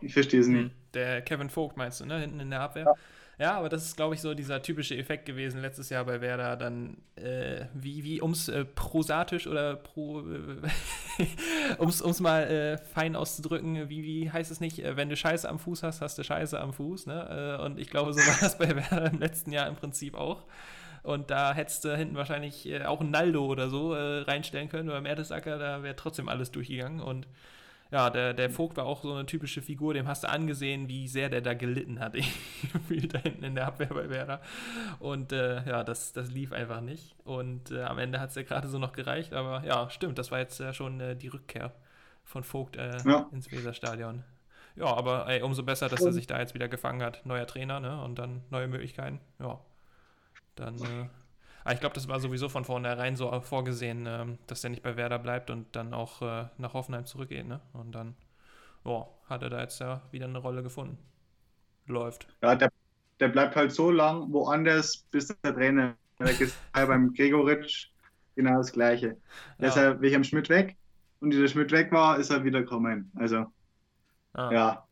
[0.01, 0.71] ich verstehe es nicht.
[0.71, 2.21] Hm, der Kevin Vogt meinst du, ne?
[2.21, 2.85] Hinten in der Abwehr.
[2.85, 2.95] Ja.
[3.41, 6.57] Ja, aber das ist, glaube ich, so dieser typische Effekt gewesen letztes Jahr bei Werder.
[6.57, 10.57] Dann, äh, wie, wie ums äh, prosatisch oder pro, äh,
[11.79, 15.49] ums, ums mal äh, fein auszudrücken, wie, wie heißt es nicht, äh, wenn du Scheiße
[15.49, 17.07] am Fuß hast, hast du Scheiße am Fuß.
[17.07, 17.59] Ne?
[17.61, 20.45] Äh, und ich glaube, so war das bei Werder im letzten Jahr im Prinzip auch.
[21.09, 24.91] Und da hättest du hinten wahrscheinlich äh, auch ein Naldo oder so äh, reinstellen können
[24.91, 27.01] oder Mertesacker, da wäre trotzdem alles durchgegangen.
[27.01, 27.27] Und
[27.91, 31.09] ja, der, der Vogt war auch so eine typische Figur, dem hast du angesehen, wie
[31.09, 32.15] sehr der da gelitten hat,
[33.09, 34.43] da hinten in der Abwehr bei Werder.
[34.99, 37.17] Und äh, ja, das, das lief einfach nicht.
[37.25, 40.31] Und äh, am Ende hat es ja gerade so noch gereicht, aber ja, stimmt, das
[40.31, 41.73] war jetzt ja schon äh, die Rückkehr
[42.23, 43.31] von Vogt äh, ja.
[43.33, 44.25] ins Weserstadion.
[44.77, 47.25] Ja, aber ey, umso besser, dass er sich da jetzt wieder gefangen hat.
[47.25, 48.03] Neuer Trainer, ne?
[48.03, 49.21] Und dann neue Möglichkeiten.
[49.39, 49.59] Ja,
[50.61, 51.09] dann, äh,
[51.65, 54.97] aber ich glaube, das war sowieso von vornherein so vorgesehen, äh, dass er nicht bei
[54.97, 57.47] Werder bleibt und dann auch äh, nach Hoffenheim zurückgeht.
[57.47, 57.61] Ne?
[57.73, 58.15] Und dann
[58.85, 60.99] oh, hat er da jetzt ja wieder eine Rolle gefunden.
[61.87, 62.29] Läuft.
[62.43, 62.71] Ja, der,
[63.21, 66.57] der bleibt halt so lang woanders, bis der Trainer weg ist.
[66.73, 67.89] beim Gregoritsch
[68.35, 69.17] genau das Gleiche.
[69.59, 69.69] Der ja.
[69.69, 70.77] ist ja Wilhelm Schmidt weg
[71.21, 73.11] und dieser Schmidt weg war, ist er wieder gekommen.
[73.17, 73.47] Also,
[74.35, 74.51] ah.
[74.53, 74.88] ja,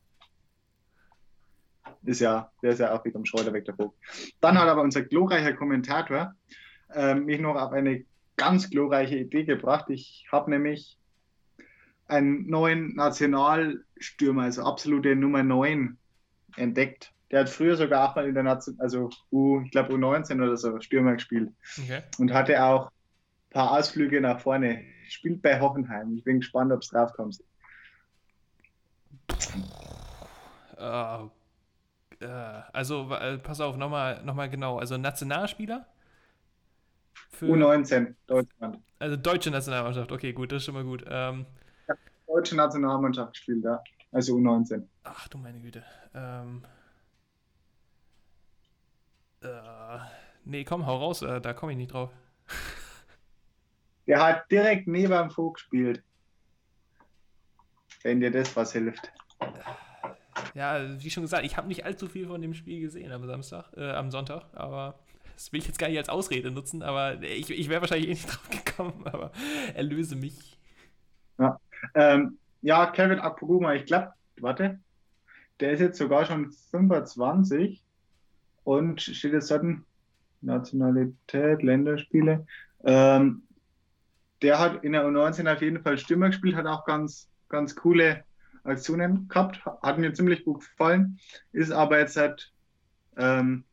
[2.09, 3.97] ist ja, der ist ja auch wieder am Schreuder weg, der Vogt.
[4.41, 6.35] Dann hat aber unser glorreicher Kommentator
[6.95, 8.05] äh, mich noch auf eine
[8.37, 9.87] ganz glorreiche Idee gebracht.
[9.89, 10.99] Ich habe nämlich
[12.09, 15.97] einen neuen Nationalstürmer, also absolute Nummer 9,
[16.57, 17.13] entdeckt.
[17.31, 20.57] Der hat früher sogar auch mal in der Nation, also U, ich glaube U19 oder
[20.57, 21.51] so, Stürmer gespielt.
[21.79, 22.03] Okay.
[22.19, 24.85] Und hatte auch ein paar Ausflüge nach vorne.
[25.09, 26.15] Spielt bei Hoffenheim.
[26.17, 27.39] Ich bin gespannt, ob es drauf kommt.
[30.79, 31.31] Uh,
[32.21, 32.27] äh,
[32.73, 34.79] also, äh, pass auf, nochmal noch mal genau.
[34.79, 35.87] Also, Nationalspieler?
[37.31, 38.79] Für, U19, Deutschland.
[38.99, 40.13] Also, deutsche Nationalmannschaft.
[40.13, 41.05] Okay, gut, das ist schon mal gut.
[41.09, 41.47] Ähm,
[41.89, 41.95] ja,
[42.27, 43.83] deutsche Nationalmannschaft gespielt, ja.
[44.13, 44.83] Also, U19.
[45.05, 45.83] Ach, du meine Güte.
[46.15, 46.65] Ähm,
[49.43, 49.99] äh,
[50.45, 52.11] nee, komm, hau raus, äh, da komme ich nicht drauf.
[54.07, 56.03] Der hat direkt neben dem Vogt gespielt.
[58.03, 59.13] Wenn dir das was hilft.
[60.57, 63.67] Ja, wie schon gesagt, ich habe nicht allzu viel von dem Spiel gesehen am Samstag,
[63.77, 64.99] äh, am Sonntag, aber
[65.35, 68.15] das will ich jetzt gar nicht als Ausrede nutzen, aber ich, ich wäre wahrscheinlich eh
[68.15, 69.33] nicht drauf gekommen, aber
[69.75, 70.59] erlöse mich.
[71.39, 71.61] Ja,
[71.95, 74.81] ähm, ja Kevin Akpoguma, ich glaube, warte,
[75.61, 77.83] der ist jetzt sogar schon 25
[78.65, 79.63] und steht jetzt dort
[80.41, 82.47] Nationalität, Länderspiele.
[82.83, 83.43] Ähm,
[84.41, 88.25] der hat in der U19 auf jeden Fall Stürmer gespielt, hat auch ganz, ganz coole
[88.67, 91.19] Aktionen gehabt, hat mir ziemlich gut gefallen,
[91.53, 92.53] ist aber jetzt halt,
[93.17, 93.65] ähm,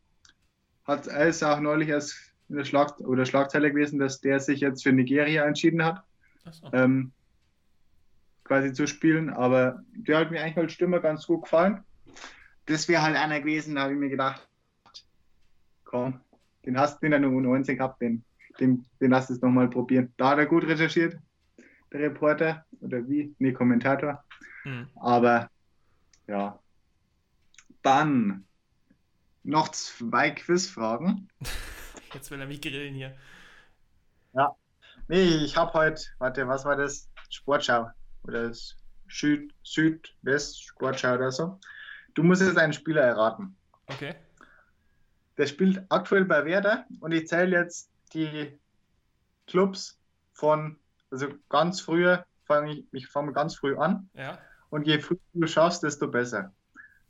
[0.84, 4.82] hat ist auch neulich erst in der Schlag oder Schlagzeile gewesen, dass der sich jetzt
[4.82, 6.04] für Nigeria entschieden hat,
[6.50, 6.70] so.
[6.72, 7.12] ähm,
[8.44, 11.82] quasi zu spielen, aber der hat mir eigentlich als Stürmer ganz gut gefallen.
[12.66, 14.46] Das wäre halt einer gewesen, da habe ich mir gedacht,
[15.84, 16.20] komm,
[16.66, 18.24] den hast du in der U19 gehabt, den,
[18.60, 20.12] den, den hast du es nochmal probieren.
[20.16, 21.18] Da hat er gut recherchiert,
[21.94, 24.22] der Reporter oder wie, nee, Kommentator.
[24.64, 24.88] Mhm.
[24.96, 25.48] Aber
[26.26, 26.58] ja.
[27.82, 28.44] Dann
[29.42, 31.28] noch zwei Quizfragen.
[32.14, 33.14] Jetzt will er mich grillen hier.
[34.32, 34.54] Ja.
[35.08, 37.08] Nee, ich habe heute, warte, was war das?
[37.28, 37.90] Sportschau
[38.22, 38.52] oder
[39.08, 41.58] Süd, Südwest Sportschau oder so.
[42.14, 43.56] Du musst jetzt einen Spieler erraten.
[43.86, 44.14] Okay.
[45.36, 48.58] Der spielt aktuell bei Werder und ich zähle jetzt die
[49.46, 49.98] Clubs
[50.32, 50.78] von,
[51.10, 54.08] also ganz früher, fange ich, ich fange ganz früh an.
[54.14, 54.38] Ja.
[54.70, 56.52] Und je früher du schaffst, desto besser.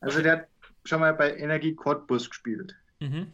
[0.01, 0.49] Also der hat
[0.85, 2.77] schon mal bei Energie Cottbus gespielt.
[3.01, 3.33] Mhm.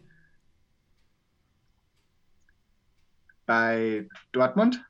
[3.46, 4.84] Bei Dortmund.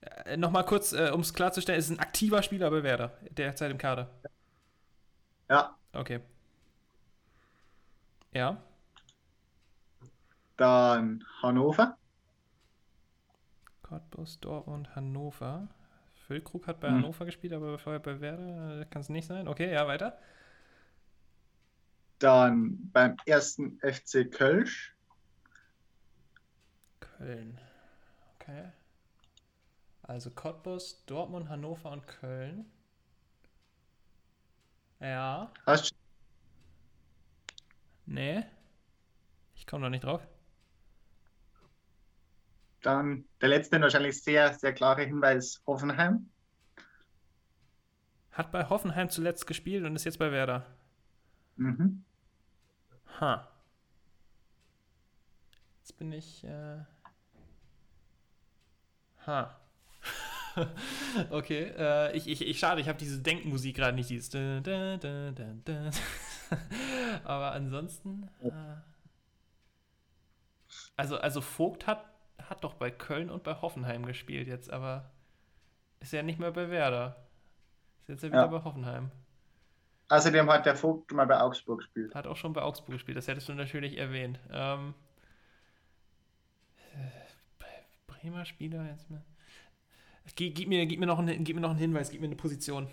[0.00, 3.78] Äh, Nochmal kurz, äh, um es klarzustellen, ist ein aktiver Spieler bei Werder, derzeit im
[3.78, 4.10] Kader.
[5.50, 5.76] Ja.
[5.92, 6.20] Okay.
[8.32, 8.62] Ja.
[10.56, 11.96] Dann Hannover.
[13.94, 15.68] Cottbus, Dortmund, Hannover.
[16.26, 16.96] Füllkrug hat bei hm.
[16.96, 19.46] Hannover gespielt, aber vorher bei Werder kann es nicht sein.
[19.46, 20.18] Okay, ja, weiter.
[22.18, 24.96] Dann beim ersten FC Kölsch.
[26.98, 27.60] Köln.
[28.34, 28.72] Okay.
[30.02, 32.66] Also Cottbus, Dortmund, Hannover und Köln.
[34.98, 35.52] Ja.
[35.66, 35.96] Hast du
[38.06, 38.44] Nee.
[39.54, 40.26] Ich komme noch nicht drauf.
[42.84, 46.28] Dann der letzte wahrscheinlich sehr, sehr klare Hinweis: Hoffenheim.
[48.30, 50.66] Hat bei Hoffenheim zuletzt gespielt und ist jetzt bei Werder.
[51.56, 52.04] Mhm.
[53.20, 53.48] Ha.
[55.78, 56.44] Jetzt bin ich.
[56.44, 56.80] Äh...
[59.26, 59.58] Ha.
[61.30, 64.34] okay, äh, ich, ich, ich schade, ich habe diese Denkmusik gerade nicht, dieses.
[67.24, 68.28] Aber ansonsten.
[68.42, 68.50] Äh,
[70.96, 75.10] also, also Vogt hat, hat doch bei Köln und bei Hoffenheim gespielt jetzt, aber
[76.00, 77.16] ist ja nicht mehr bei Werder.
[78.02, 78.46] Ist jetzt ja wieder ja.
[78.46, 79.10] bei Hoffenheim.
[80.08, 82.14] Außerdem hat der Vogt mal bei Augsburg gespielt.
[82.14, 84.38] Hat auch schon bei Augsburg gespielt, das hättest du natürlich erwähnt.
[84.50, 84.94] Ähm,
[88.24, 89.22] Bremer Spieler jetzt mal.
[90.34, 92.36] Gib, gib, mir, gib, mir noch einen, gib mir noch einen Hinweis, gib mir eine
[92.36, 92.88] Position.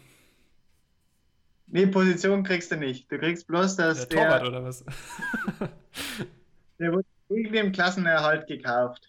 [1.67, 3.09] Nee, Position kriegst du nicht.
[3.09, 4.23] Du kriegst bloß, dass der.
[4.23, 4.83] Torwart oder was?
[6.79, 9.07] der wurde gegen den Klassenerhalt gekauft.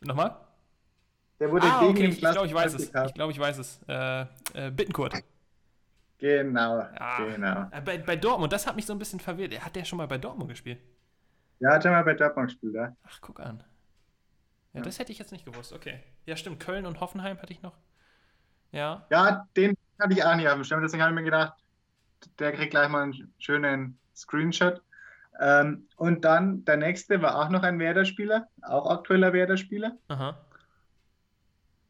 [0.00, 0.36] Nochmal?
[1.38, 2.06] Der wurde ah, gegen okay.
[2.08, 2.74] ich glaub, ich weiß.
[2.74, 2.84] Es.
[2.84, 3.80] Ich glaube, ich weiß es.
[3.88, 5.14] Äh, äh, Bittenkurt.
[6.18, 7.66] Genau, ah, genau.
[7.70, 9.58] Äh, bei, bei Dortmund, das hat mich so ein bisschen verwirrt.
[9.64, 10.78] Hat der schon mal bei Dortmund gespielt?
[11.60, 12.94] Ja, hat er mal bei Dortmund gespielt, ja.
[13.04, 13.64] Ach, guck an.
[14.74, 15.72] Ja, ja, das hätte ich jetzt nicht gewusst.
[15.72, 16.00] Okay.
[16.26, 16.60] Ja, stimmt.
[16.60, 17.76] Köln und Hoffenheim hatte ich noch.
[18.70, 19.06] Ja.
[19.10, 20.82] Ja, den hatte ich auch nicht auf dem Schirm.
[20.82, 21.54] Deswegen habe ich mir gedacht,
[22.38, 24.82] der kriegt gleich mal einen schönen Screenshot.
[25.40, 29.96] Ähm, und dann der nächste war auch noch ein Werder-Spieler, auch aktueller Werder-Spieler.
[30.08, 30.38] Aha.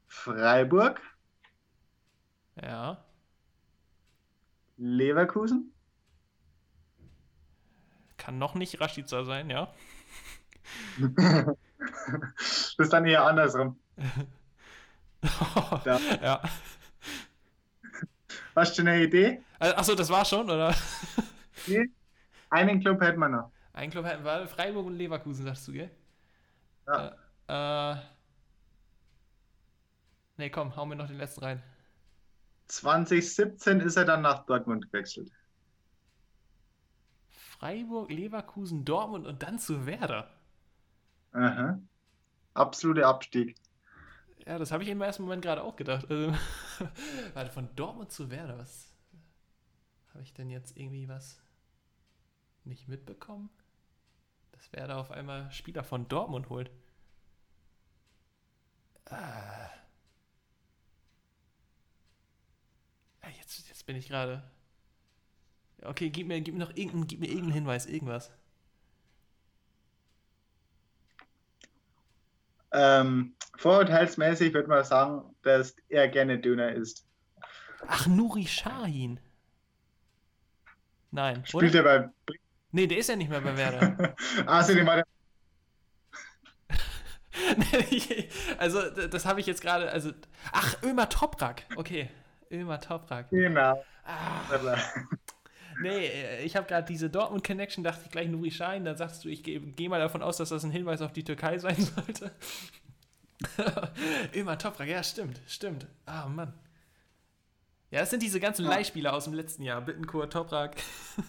[0.07, 1.01] Freiburg.
[2.62, 3.05] Ja.
[4.76, 5.72] Leverkusen.
[8.18, 9.74] Kann noch nicht Rashica sein, ja.
[12.36, 13.80] das ist dann eher andersrum.
[15.84, 15.98] ja.
[16.22, 16.42] ja.
[18.55, 19.42] Hast du eine Idee?
[19.59, 20.72] Achso, das war schon, oder?
[21.66, 21.90] nee.
[22.51, 23.53] Einen Club hätten wir noch.
[23.72, 24.46] Einen Club hätten wir.
[24.48, 25.90] Freiburg und Leverkusen, sagst du, gell?
[26.86, 27.16] Ja.
[27.48, 27.96] Äh, äh,
[30.36, 31.62] nee, komm, hau mir noch den letzten rein.
[32.66, 35.30] 2017 ist er dann nach Dortmund gewechselt.
[37.28, 40.30] Freiburg, Leverkusen, Dortmund und dann zu Werder.
[41.32, 41.80] Aha.
[42.55, 43.57] Absoluter Abstieg.
[44.46, 46.11] Ja, das habe ich im ersten Moment gerade auch gedacht.
[46.11, 46.32] Also,
[47.34, 48.92] warte, von Dortmund zu Werder, was
[50.12, 51.40] habe ich denn jetzt irgendwie was
[52.65, 53.51] nicht mitbekommen?
[54.53, 56.71] Dass Werder auf einmal Spieler von Dortmund holt.
[59.07, 59.71] Ah.
[63.39, 64.43] Jetzt, jetzt bin ich gerade.
[65.83, 68.31] Okay, gib mir, gib mir noch irgendeinen, gib mir irgendeinen Hinweis, irgendwas.
[72.73, 77.05] Ähm, vorurteilsmäßig würde man sagen, dass er gerne Döner isst.
[77.87, 79.19] Ach, Nuri Shahin.
[81.11, 81.93] Nein, Spielt oder?
[81.93, 82.35] er bei.
[82.73, 84.14] Nee, der ist ja nicht mehr bei Werder.
[84.47, 85.05] also, den war der.
[88.59, 90.12] also, das habe ich jetzt gerade, also,
[90.53, 92.09] ach, Ömer Toprak, okay,
[92.51, 93.31] Ömer Toprak.
[93.31, 93.83] Genau.
[94.05, 94.41] Ah,
[95.81, 99.29] nee, äh, ich habe gerade diese Dortmund-Connection, dachte ich gleich Nuri Schein, dann sagst du,
[99.29, 102.33] ich gehe geh mal davon aus, dass das ein Hinweis auf die Türkei sein sollte.
[104.35, 105.87] Ömer Toprak, ja, stimmt, stimmt.
[106.07, 106.53] Ah, Mann.
[107.91, 108.70] Ja, das sind diese ganzen Ja.
[108.70, 110.76] Leihspieler aus dem letzten Jahr, Bittencourt, Toprak.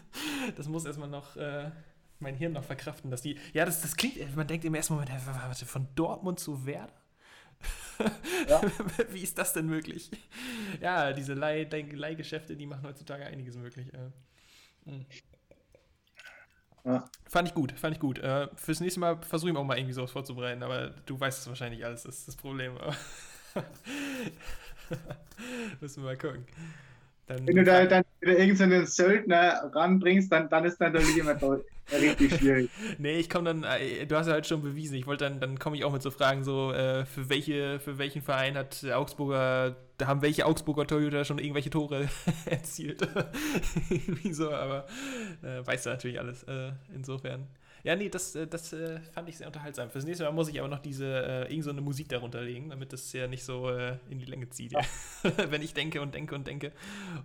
[0.55, 1.71] das muss erstmal noch, äh,
[2.19, 5.11] mein Hirn noch verkraften, dass die, ja, das, das klingt, man denkt im ersten Moment,
[5.25, 6.93] warte, von Dortmund zu Werder?
[8.47, 8.61] Ja.
[9.09, 10.11] Wie ist das denn möglich?
[10.81, 13.87] Ja, diese Leih, Leihgeschäfte, die machen heutzutage einiges möglich.
[14.85, 15.05] Mhm.
[16.83, 17.05] Ja.
[17.27, 18.19] Fand ich gut, fand ich gut.
[18.19, 21.47] Äh, fürs nächste Mal versuche ich auch mal irgendwie sowas vorzubereiten, aber du weißt es
[21.47, 22.73] wahrscheinlich alles, das ist das Problem.
[25.81, 26.45] Müssen wir mal gucken.
[27.27, 31.35] Dann, Wenn du da dann wieder irgendeinen Söldner ranbringst, dann, dann ist natürlich immer
[31.91, 32.69] richtig schwierig.
[32.97, 35.57] Nee, ich komme dann, äh, du hast ja halt schon bewiesen, ich wollte dann, dann
[35.59, 38.99] komme ich auch mit so Fragen, so, äh, für welche, für welchen Verein hat der
[38.99, 42.09] Augsburger, da haben welche Augsburger Toyota schon irgendwelche Tore
[42.45, 43.07] erzielt.
[43.89, 44.85] Irgendwie so, aber
[45.41, 46.43] äh, weißt du natürlich alles.
[46.43, 47.47] Äh, insofern.
[47.83, 49.89] Ja, nee, das, äh, das äh, fand ich sehr unterhaltsam.
[49.89, 52.69] Fürs nächste Mal muss ich aber noch diese, äh, irgend so eine Musik darunter legen,
[52.69, 53.69] damit das ja nicht so
[54.09, 54.73] in die Länge zieht.
[55.23, 56.71] Wenn ich denke und denke und denke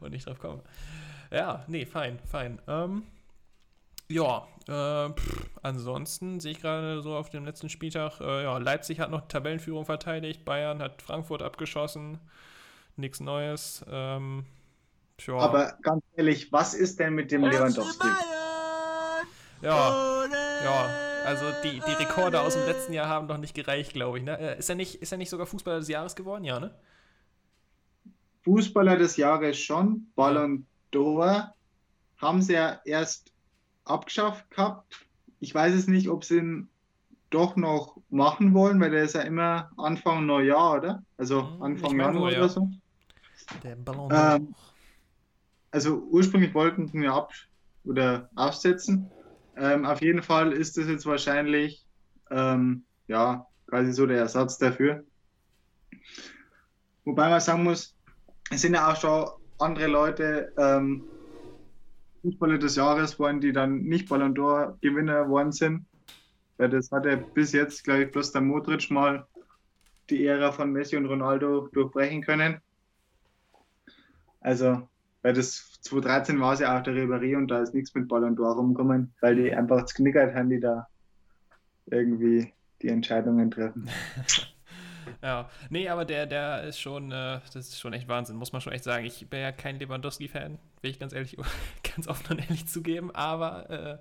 [0.01, 0.63] und nicht drauf komme.
[1.31, 2.61] Ja, nee, fein, fein.
[2.69, 3.03] Ähm,
[4.09, 9.01] ja, äh, pff, ansonsten sehe ich gerade so auf dem letzten Spieltag, äh, ja, Leipzig
[9.01, 12.19] hat noch Tabellenführung verteidigt, Bayern hat Frankfurt abgeschossen,
[12.95, 13.85] nichts Neues.
[13.91, 14.45] Ähm,
[15.17, 18.07] tja, Aber ganz ehrlich, was ist denn mit dem Lewandowski?
[19.63, 20.16] ja,
[20.59, 24.25] ja, also die, die Rekorde aus dem letzten Jahr haben noch nicht gereicht, glaube ich.
[24.25, 24.39] Ne?
[24.39, 26.45] Äh, Ist, er nicht, ist er nicht sogar Fußballer des Jahres geworden?
[26.45, 26.75] Ja, ne?
[28.45, 31.53] Fußballer des Jahres schon, Ballon d'Or
[32.19, 33.33] haben sie ja erst
[33.85, 35.07] abgeschafft gehabt.
[35.41, 36.71] Ich weiß es nicht, ob sie ihn
[37.31, 41.05] doch noch machen wollen, weil der ist ja immer Anfang Neujahr, oder?
[41.19, 42.39] Also Hm, Anfang ich mein Januar nur, ja.
[42.39, 42.71] oder so.
[43.63, 44.55] Der Ballon Ähm,
[45.71, 47.31] Also ursprünglich wollten sie ihn ja ab
[47.85, 49.11] oder aufsetzen.
[49.57, 51.87] Ähm, auf jeden Fall ist das jetzt wahrscheinlich
[52.31, 55.05] ähm, ja quasi so der Ersatz dafür.
[57.05, 57.97] Wobei man sagen muss,
[58.51, 59.29] es sind ja auch schon
[59.59, 61.05] andere Leute ähm,
[62.23, 65.87] Fußballer des Jahres geworden, die dann nicht Ballon d'Or Gewinner geworden sind.
[66.59, 69.27] Weil das hat ja bis jetzt, glaube ich, bloß der Modric mal
[70.11, 72.61] die Ära von Messi und Ronaldo durchbrechen können.
[74.41, 74.89] Also,
[75.27, 78.37] weil das 2013 war es ja auch der Ribéry und da ist nichts mit Ballon
[78.37, 80.87] d'Or rumgekommen, weil die einfach zu knickert haben, die da
[81.87, 83.91] irgendwie die Entscheidungen treffen.
[85.23, 88.61] Ja, nee, aber der, der ist schon, äh, das ist schon echt Wahnsinn, muss man
[88.61, 89.07] schon echt sagen.
[89.07, 91.37] Ich bin ja kein Lewandowski-Fan, will ich ganz ehrlich,
[91.95, 93.99] ganz offen und ehrlich zugeben, aber äh,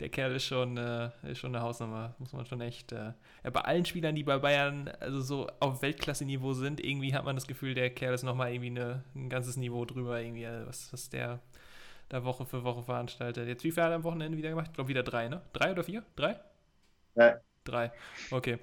[0.00, 2.92] der Kerl ist schon, äh, ist schon eine Hausnummer, muss man schon echt.
[2.92, 3.12] Äh,
[3.44, 7.36] ja, bei allen Spielern, die bei Bayern also so auf Weltklasse-Niveau sind, irgendwie hat man
[7.36, 10.92] das Gefühl, der Kerl ist nochmal irgendwie eine, ein ganzes Niveau drüber, irgendwie, äh, was,
[10.92, 11.40] was der
[12.08, 13.48] da Woche für Woche veranstaltet.
[13.48, 14.68] Jetzt, wie viel hat er am Wochenende wieder gemacht?
[14.68, 15.42] Ich glaube, wieder drei, ne?
[15.52, 16.04] Drei oder vier?
[16.14, 16.38] Drei?
[17.14, 17.40] Ja.
[17.64, 17.92] Drei.
[18.30, 18.58] Okay.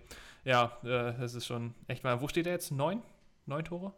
[0.46, 2.22] Ja, äh, das ist schon echt mal.
[2.22, 2.72] Wo steht er jetzt?
[2.72, 3.02] Neun?
[3.46, 3.94] Neun Tore?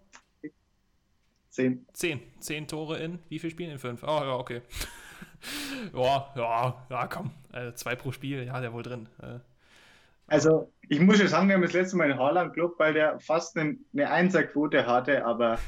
[1.49, 1.85] Zehn.
[1.93, 2.21] Zehn.
[2.39, 3.71] Zehn Tore in wie viel Spielen?
[3.71, 4.03] In fünf.
[4.03, 4.61] Oh, ja, okay.
[5.93, 7.31] Ja, ja, ja, komm.
[7.53, 9.09] Äh, zwei pro Spiel, ja, der wohl drin.
[9.21, 9.39] Äh,
[10.27, 13.19] Also, ich muss schon sagen, wir haben das letzte Mal in Haaland gelobt, weil der
[13.19, 15.67] fast eine, eine Einserquote hatte, aber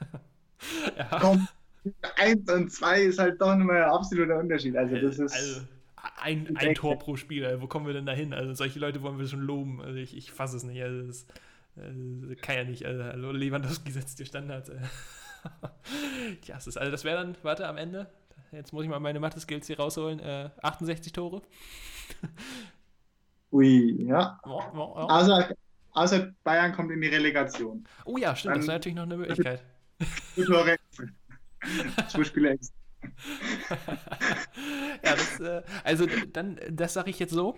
[0.96, 1.08] ja.
[1.20, 1.48] komm,
[2.16, 4.76] eins und zwei ist halt doch nochmal ein absoluter Unterschied.
[4.76, 5.32] Also, das ist.
[5.32, 5.60] Also,
[6.16, 8.32] ein, ein Tor pro Spiel, also, wo kommen wir denn da hin?
[8.34, 9.80] Also, solche Leute wollen wir schon loben.
[9.80, 10.82] Also, ich, ich fasse es nicht.
[10.82, 11.26] Also, das,
[11.76, 12.84] äh, kann ja nicht.
[12.86, 14.70] Also, Lewandowski setzt die Standards.
[16.46, 18.10] Ja, das ist, also, das wäre dann, warte, am Ende.
[18.54, 20.20] Jetzt muss ich mal meine Mathe-Skills hier rausholen.
[20.20, 21.42] Äh, 68 Tore.
[23.52, 24.40] Ui, ja.
[24.44, 25.08] Oh, oh, oh.
[25.08, 25.54] Außer,
[25.92, 27.86] außer Bayern kommt in die Relegation.
[28.04, 29.62] oh ja, stimmt, das Dann- wäre natürlich noch eine Möglichkeit.
[30.46, 31.04] Tore extra.
[35.04, 37.56] ja, das, äh, also dann, das sage ich jetzt so.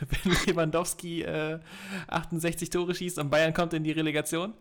[0.00, 1.58] Wenn Lewandowski äh,
[2.06, 4.54] 68 Tore schießt und Bayern kommt in die Relegation,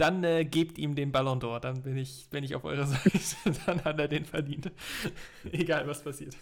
[0.00, 1.60] dann äh, gebt ihm den Ballon d'Or.
[1.60, 3.18] Dann bin ich, bin ich auf eurer Seite.
[3.66, 4.70] dann hat er den verdient.
[5.52, 6.36] Egal, was passiert.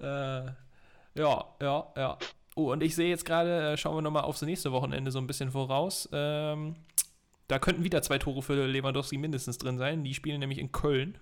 [0.00, 0.46] Äh,
[1.14, 2.18] ja, ja, ja.
[2.54, 5.26] Oh, und ich sehe jetzt gerade, äh, schauen wir nochmal aufs nächste Wochenende so ein
[5.26, 6.08] bisschen voraus.
[6.12, 6.74] Ähm,
[7.48, 10.04] da könnten wieder zwei Tore für Lewandowski mindestens drin sein.
[10.04, 11.18] Die spielen nämlich in Köln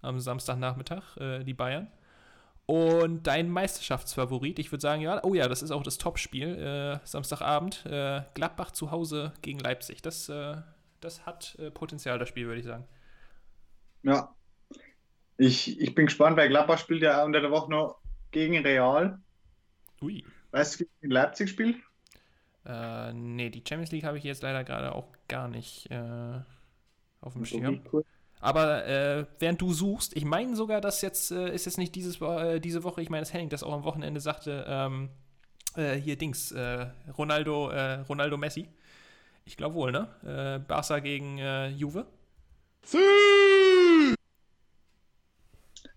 [0.00, 1.88] am Samstagnachmittag, äh, die Bayern.
[2.70, 7.04] Und dein Meisterschaftsfavorit, ich würde sagen, ja, oh ja, das ist auch das Topspiel, äh,
[7.04, 10.02] Samstagabend, äh, Gladbach zu Hause gegen Leipzig.
[10.02, 10.54] Das, äh,
[11.00, 12.86] das hat äh, Potenzial, das Spiel, würde ich sagen.
[14.04, 14.32] Ja.
[15.36, 17.98] Ich, ich bin gespannt, weil Gladbach spielt ja unter der Woche noch
[18.30, 19.18] gegen Real.
[20.00, 20.24] Ui.
[20.52, 21.76] Weißt du, wie Leipzig spielt?
[22.64, 26.38] Äh, nee, die Champions League habe ich jetzt leider gerade auch gar nicht äh,
[27.20, 27.82] auf dem Schirm.
[27.92, 28.04] Cool.
[28.40, 32.20] Aber äh, während du suchst, ich meine sogar, dass jetzt äh, ist jetzt nicht dieses,
[32.22, 35.10] äh, diese Woche, ich meine, dass Henning das auch am Wochenende sagte, ähm,
[35.76, 36.86] äh, hier Dings, äh,
[37.16, 38.68] Ronaldo, äh, Ronaldo Messi.
[39.44, 40.62] Ich glaube wohl, ne?
[40.68, 41.38] Barca gegen
[41.76, 42.06] Juve.
[42.84, 42.98] Sí!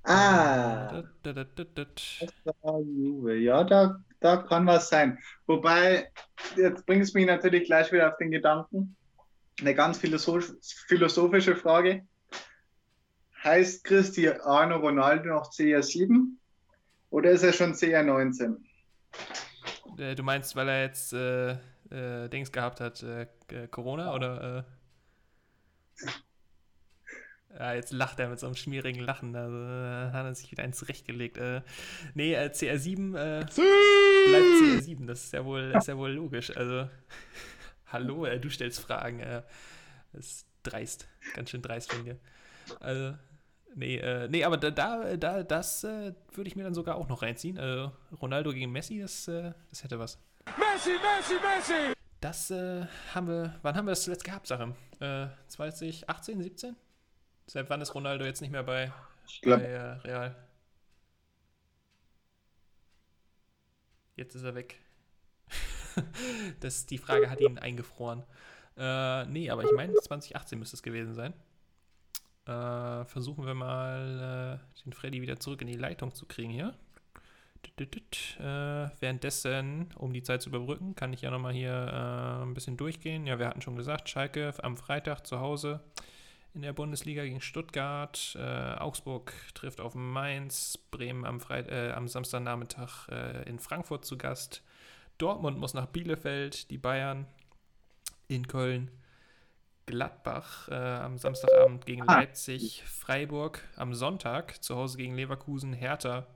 [0.03, 1.03] Ah.
[1.21, 3.35] Da, da, da, Juve.
[3.35, 5.19] Ja, da, da kann was sein.
[5.45, 6.09] Wobei,
[6.55, 8.95] jetzt bringt es mich natürlich gleich wieder auf den Gedanken.
[9.59, 12.07] Eine ganz philosophische Frage
[13.43, 16.37] heißt Cristiano Ronaldo noch CR7
[17.09, 18.57] oder ist er schon CR19?
[19.97, 21.51] Äh, du meinst, weil er jetzt äh,
[21.91, 23.27] äh, Dings gehabt hat, äh,
[23.69, 24.65] Corona oder?
[25.99, 26.07] Äh?
[27.59, 29.35] Ja, jetzt lacht er mit so einem schmierigen Lachen.
[29.35, 31.37] Also äh, hat er sich wieder eins zurechtgelegt.
[31.37, 31.61] Äh,
[32.15, 35.05] nee, CR7 bleibt CR7.
[35.05, 36.55] Das ist ja wohl, ist ja wohl logisch.
[36.57, 36.89] Also,
[37.87, 39.19] hallo, du stellst Fragen.
[40.13, 41.07] das ist dreist.
[41.35, 42.17] Ganz schön dreist von dir.
[42.79, 43.13] Also,
[43.75, 47.07] Nee, äh, nee, aber da, da, da das äh, würde ich mir dann sogar auch
[47.07, 47.57] noch reinziehen.
[47.57, 47.89] Äh,
[48.21, 50.19] Ronaldo gegen Messi, das, äh, das hätte was.
[50.57, 51.93] Messi, Messi, Messi!
[52.21, 54.73] Das äh, haben wir, wann haben wir das zuletzt gehabt, Sache?
[55.49, 56.75] 2018, 17?
[57.47, 58.93] Seit wann ist Ronaldo jetzt nicht mehr bei,
[59.43, 60.35] bei äh, Real?
[64.15, 64.79] Jetzt ist er weg.
[66.59, 68.23] das, die Frage hat ihn eingefroren.
[68.77, 71.33] Äh, nee, aber ich meine, 2018 müsste es gewesen sein.
[72.45, 76.73] Äh, versuchen wir mal, äh, den Freddy wieder zurück in die Leitung zu kriegen hier.
[77.79, 82.77] Äh, währenddessen, um die Zeit zu überbrücken, kann ich ja nochmal hier äh, ein bisschen
[82.77, 83.25] durchgehen.
[83.25, 85.81] Ja, wir hatten schon gesagt, Schalke am Freitag zu Hause
[86.53, 88.37] in der Bundesliga gegen Stuttgart.
[88.37, 90.77] Äh, Augsburg trifft auf Mainz.
[90.91, 94.61] Bremen am, Freit äh, am Samstagnachmittag äh, in Frankfurt zu Gast.
[95.17, 96.69] Dortmund muss nach Bielefeld.
[96.69, 97.25] Die Bayern
[98.27, 98.91] in Köln.
[99.85, 102.19] Gladbach äh, am Samstagabend gegen ah.
[102.19, 106.27] Leipzig, Freiburg am Sonntag, zu Hause gegen Leverkusen, Hertha,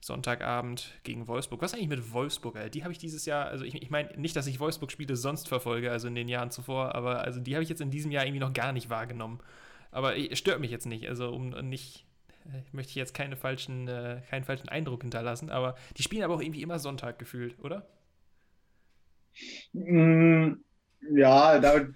[0.00, 1.62] Sonntagabend gegen Wolfsburg.
[1.62, 2.56] Was eigentlich mit Wolfsburg?
[2.56, 2.70] Alter?
[2.70, 5.92] Die habe ich dieses Jahr, also ich, ich meine nicht, dass ich Wolfsburg-Spiele sonst verfolge,
[5.92, 8.40] also in den Jahren zuvor, aber also die habe ich jetzt in diesem Jahr irgendwie
[8.40, 9.40] noch gar nicht wahrgenommen.
[9.92, 12.04] Aber es stört mich jetzt nicht, also um nicht,
[12.66, 16.40] ich möchte jetzt keine falschen, äh, keinen falschen Eindruck hinterlassen, aber die spielen aber auch
[16.40, 17.86] irgendwie immer Sonntag gefühlt, oder?
[19.72, 20.54] Mm,
[21.14, 21.86] ja, da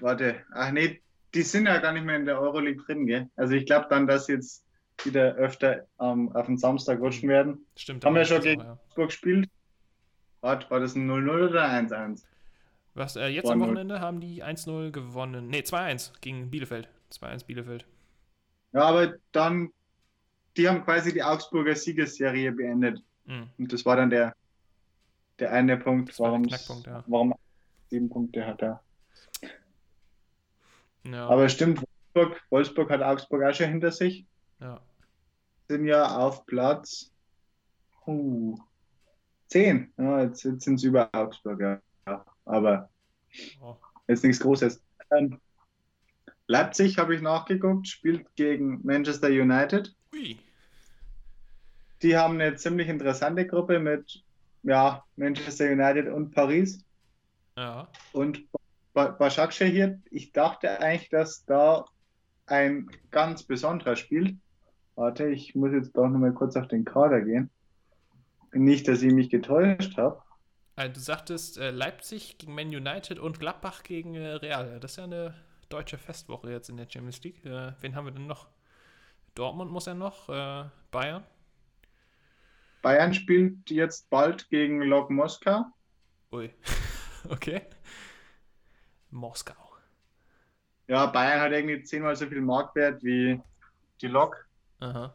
[0.00, 1.00] warte, ach nee,
[1.34, 3.28] die sind ja gar nicht mehr in der Euroleague drin, gell?
[3.36, 4.64] Also ich glaube dann, dass jetzt
[5.02, 7.66] wieder öfter ähm, auf den Samstag rutschen werden.
[7.76, 8.04] Stimmt.
[8.04, 9.06] Haben wir schon gegen Augsburg ja.
[9.06, 9.50] gespielt?
[10.40, 12.22] Warte, war das ein 0-0 oder 1-1?
[12.94, 15.48] Was, äh, jetzt am Wochenende haben die 1-0 gewonnen.
[15.48, 16.88] Ne, 2-1 gegen Bielefeld.
[17.10, 17.86] 2-1 Bielefeld.
[18.72, 19.70] Ja, aber dann,
[20.56, 23.02] die haben quasi die Augsburger Siegesserie beendet.
[23.24, 23.48] Mhm.
[23.58, 24.36] Und das war dann der,
[25.40, 27.04] der eine Punkt, warum, ja.
[27.06, 27.34] warum
[27.90, 28.83] sieben Punkte hat er.
[31.04, 31.28] Ja.
[31.28, 31.82] Aber stimmt,
[32.14, 34.26] Wolfsburg, Wolfsburg hat Augsburg auch schon hinter sich.
[34.60, 34.80] Ja.
[35.68, 37.12] Sind ja auf Platz
[38.06, 38.56] uh,
[39.48, 39.92] 10.
[39.96, 42.24] Ja, jetzt, jetzt sind sie über Augsburg, ja.
[42.44, 42.90] Aber
[43.60, 43.76] oh.
[44.08, 44.82] jetzt nichts Großes.
[45.10, 45.40] Ähm,
[46.46, 49.94] Leipzig habe ich nachgeguckt, spielt gegen Manchester United.
[50.14, 50.38] Ui.
[52.02, 54.22] Die haben eine ziemlich interessante Gruppe mit
[54.62, 56.84] ja, Manchester United und Paris.
[57.56, 57.88] Ja.
[58.12, 58.44] Und
[58.94, 61.84] Başakşehir hier, ich dachte eigentlich, dass da
[62.46, 64.36] ein ganz besonderer spielt.
[64.96, 67.50] Warte, ich muss jetzt doch nochmal kurz auf den Kader gehen.
[68.52, 70.22] Nicht, dass ich mich getäuscht habe.
[70.76, 74.78] Also du sagtest äh, Leipzig gegen Man United und Gladbach gegen äh, Real.
[74.80, 75.34] Das ist ja eine
[75.68, 77.44] deutsche Festwoche jetzt in der Champions League.
[77.44, 78.48] Äh, wen haben wir denn noch?
[79.34, 81.24] Dortmund muss ja noch, äh, Bayern.
[82.82, 85.64] Bayern spielt jetzt bald gegen Lok Moskau.
[86.32, 86.50] Ui,
[87.28, 87.62] okay.
[89.14, 89.54] Moskau.
[90.86, 93.40] Ja, Bayern hat irgendwie zehnmal so viel Marktwert wie
[94.00, 94.46] die Lok.
[94.80, 95.14] Aha.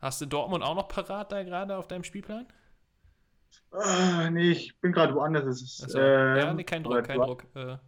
[0.00, 2.46] Hast du Dortmund auch noch parat da gerade auf deinem Spielplan?
[3.72, 5.60] Ah, nee, ich bin gerade woanders.
[5.60, 7.44] Ist, also, äh, ja, nee, kein Druck, kein Druck.
[7.54, 7.78] Äh,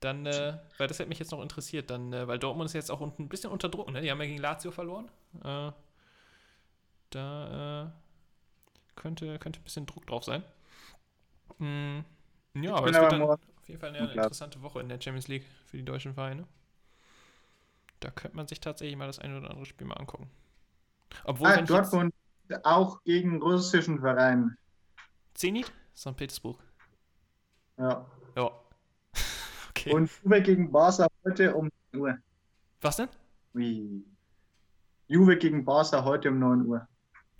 [0.00, 2.90] dann, äh, weil das hätte mich jetzt noch interessiert, dann, äh, weil Dortmund ist jetzt
[2.90, 4.00] auch ein bisschen unter Druck, ne?
[4.00, 5.10] Die haben ja gegen Lazio verloren.
[5.44, 5.72] Äh,
[7.10, 7.92] da
[8.94, 10.42] könnte, könnte ein bisschen Druck drauf sein.
[11.58, 12.04] Hm,
[12.54, 15.26] ja, aber es wird dann, auf jeden Fall eine, eine interessante Woche in der Champions
[15.26, 16.46] League für die deutschen Vereine.
[17.98, 20.30] Da könnte man sich tatsächlich mal das eine oder andere Spiel mal angucken.
[21.24, 22.14] Obwohl, Ah, Dortmund
[22.62, 24.56] auch gegen russischen Verein.
[25.34, 25.72] Zenit?
[25.96, 26.16] St.
[26.16, 26.62] Petersburg.
[27.76, 28.06] Ja.
[28.36, 28.50] Ja.
[29.70, 29.92] Okay.
[29.92, 32.18] Und Juve gegen Barca heute um 9 Uhr.
[32.80, 33.08] Was denn?
[33.54, 34.04] Ui.
[35.06, 36.88] Juve gegen Barca heute um 9 Uhr.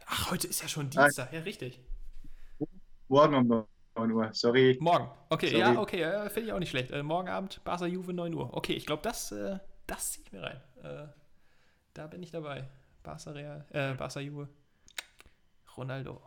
[0.06, 1.04] Ach, heute ist ja schon Ah.
[1.04, 1.32] Dienstag.
[1.32, 1.80] Ja, richtig.
[3.08, 3.64] Morgen um 9
[3.96, 4.30] Uhr.
[4.32, 4.76] Sorry.
[4.80, 5.08] Morgen.
[5.30, 5.60] Okay, Sorry.
[5.60, 6.90] ja, okay, äh, finde ich auch nicht schlecht.
[6.90, 8.54] Äh, morgen Abend, Barca Juve 9 Uhr.
[8.54, 10.60] Okay, ich glaube, das, äh, das ziehe ich mir rein.
[10.82, 11.06] Äh,
[11.94, 12.68] da bin ich dabei.
[13.02, 14.48] Barca Real, äh, Barca Juve.
[15.76, 16.20] Ronaldo,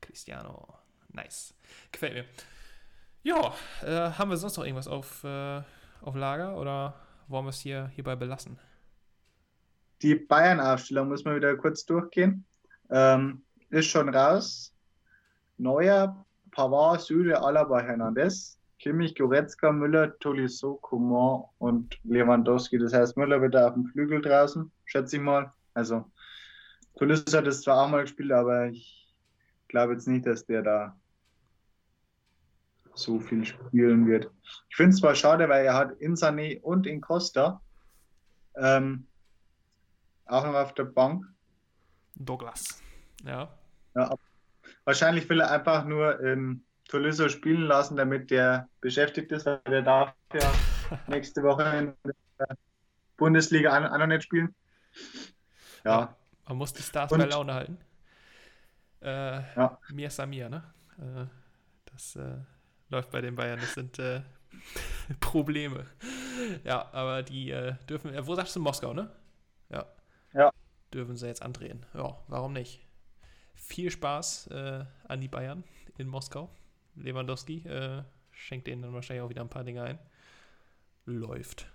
[0.00, 0.66] Cristiano.
[1.08, 1.54] Nice.
[1.92, 2.24] Gefällt mir.
[3.22, 6.94] Ja, äh, haben wir sonst noch irgendwas auf, auf Lager oder
[7.26, 8.58] wollen wir es hier hierbei belassen?
[10.02, 12.44] Die Bayern-Aufstellung muss man wieder kurz durchgehen.
[12.90, 14.72] Ähm, ist schon raus.
[15.58, 22.78] Neuer, Pavard, Süle, Alaba, Hernandez, Kimmich, Goretzka, Müller, Tolisso, Coman und Lewandowski.
[22.78, 25.52] Das heißt, Müller wird da auf dem Flügel draußen, schätze ich mal.
[25.74, 26.04] Also,
[26.96, 29.14] Tolisso hat es zwar auch mal gespielt, aber ich
[29.68, 30.96] glaube jetzt nicht, dass der da
[32.94, 34.30] so viel spielen wird.
[34.70, 37.60] Ich finde es zwar schade, weil er hat in Sané und in Costa
[38.56, 39.06] ähm,
[40.26, 41.24] auch noch auf der Bank.
[42.16, 42.82] Douglas.
[43.24, 43.48] Ja.
[43.94, 44.20] Ja, ab-
[44.88, 49.82] wahrscheinlich will er einfach nur ähm, Tolisso spielen lassen, damit der beschäftigt ist, weil der
[49.82, 50.50] darf ja
[51.06, 51.94] nächste Woche in
[52.38, 52.56] der
[53.18, 54.54] Bundesliga auch auch noch nicht spielen.
[55.84, 56.16] Ja,
[56.48, 57.78] Man muss die Stars Und- bei Laune halten.
[59.02, 59.78] Äh, Ja.
[59.92, 60.62] Mir Samir, ne?
[60.98, 61.26] Äh,
[61.92, 62.38] das äh,
[62.88, 63.60] läuft bei den Bayern.
[63.60, 64.22] Das sind äh,
[65.20, 65.84] Probleme.
[66.64, 68.14] Ja, aber die äh, dürfen.
[68.14, 69.10] Äh, wo sagst du Moskau, ne?
[69.68, 69.84] Ja.
[70.32, 70.50] Ja.
[70.94, 71.84] Dürfen sie jetzt andrehen.
[71.92, 72.80] Ja, warum nicht?
[73.58, 75.64] Viel Spaß äh, an die Bayern
[75.98, 76.50] in Moskau.
[76.96, 78.02] Lewandowski äh,
[78.32, 79.98] schenkt denen dann wahrscheinlich auch wieder ein paar Dinge ein.
[81.04, 81.70] Läuft.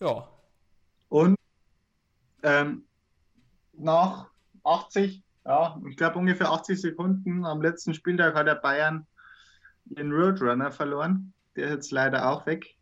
[0.00, 0.28] Ja,
[1.10, 1.36] und
[2.42, 2.84] ähm,
[3.72, 4.30] nach
[4.64, 9.06] 80, ja, ich glaube ungefähr 80 Sekunden am letzten Spieltag hat der Bayern
[9.84, 11.32] den Roadrunner verloren.
[11.56, 12.76] Der ist jetzt leider auch weg.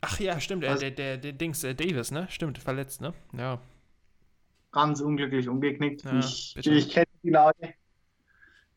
[0.00, 0.80] Ach ja, stimmt, Was?
[0.80, 2.26] der, der, der Dings, äh, Davis, ne?
[2.30, 3.12] Stimmt, verletzt, ne?
[3.36, 3.60] Ja.
[4.72, 6.04] Ganz unglücklich umgeknickt.
[6.04, 7.74] Ja, ich ich kenne die Lage.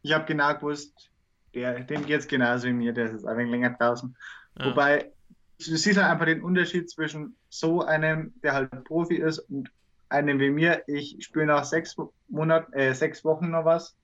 [0.02, 1.12] Ich habe genau gewusst,
[1.54, 4.16] der, dem geht es genauso wie mir, der ist jetzt ein wenig länger draußen.
[4.58, 4.66] ja.
[4.66, 5.12] Wobei,
[5.60, 9.72] du siehst halt einfach den Unterschied zwischen so einem, der halt Profi ist, und
[10.10, 10.84] einem wie mir.
[10.88, 11.96] Ich spiele nach sechs
[12.28, 13.96] Monaten, äh, sechs Wochen noch was.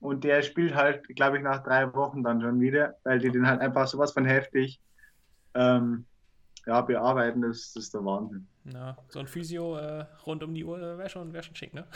[0.00, 3.46] Und der spielt halt, glaube ich, nach drei Wochen dann schon wieder, weil die den
[3.46, 4.80] halt einfach sowas von heftig
[5.54, 6.04] ähm,
[6.66, 7.42] ja, bearbeiten.
[7.42, 8.46] Das, das ist der Wahnsinn.
[8.72, 11.86] Ja, so ein Physio äh, rund um die Uhr wäre schon, wär schon schick, ne?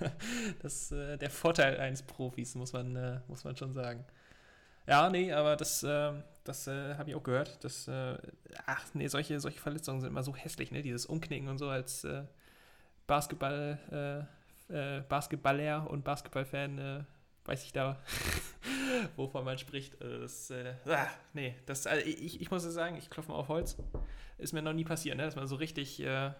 [0.62, 4.04] das ist äh, der Vorteil eines Profis, muss man, äh, muss man schon sagen.
[4.86, 7.62] Ja, nee, aber das, ähm, das äh, habe ich auch gehört.
[7.62, 8.16] Das, äh,
[8.64, 10.82] ach nee, solche, solche Verletzungen sind immer so hässlich, ne?
[10.82, 12.22] Dieses Umknicken und so als äh,
[13.06, 14.26] Basketball,
[14.70, 17.00] äh, äh, Basketballer und Basketballfan äh,
[17.48, 17.98] weiß ich da,
[19.16, 20.00] wovon man spricht.
[20.02, 23.48] Also das, äh, ah, nee, das, also ich, ich muss sagen, ich klopfe mal auf
[23.48, 23.76] Holz.
[24.38, 25.24] Ist mir noch nie passiert, ne?
[25.24, 26.32] dass man so richtig, äh, äh,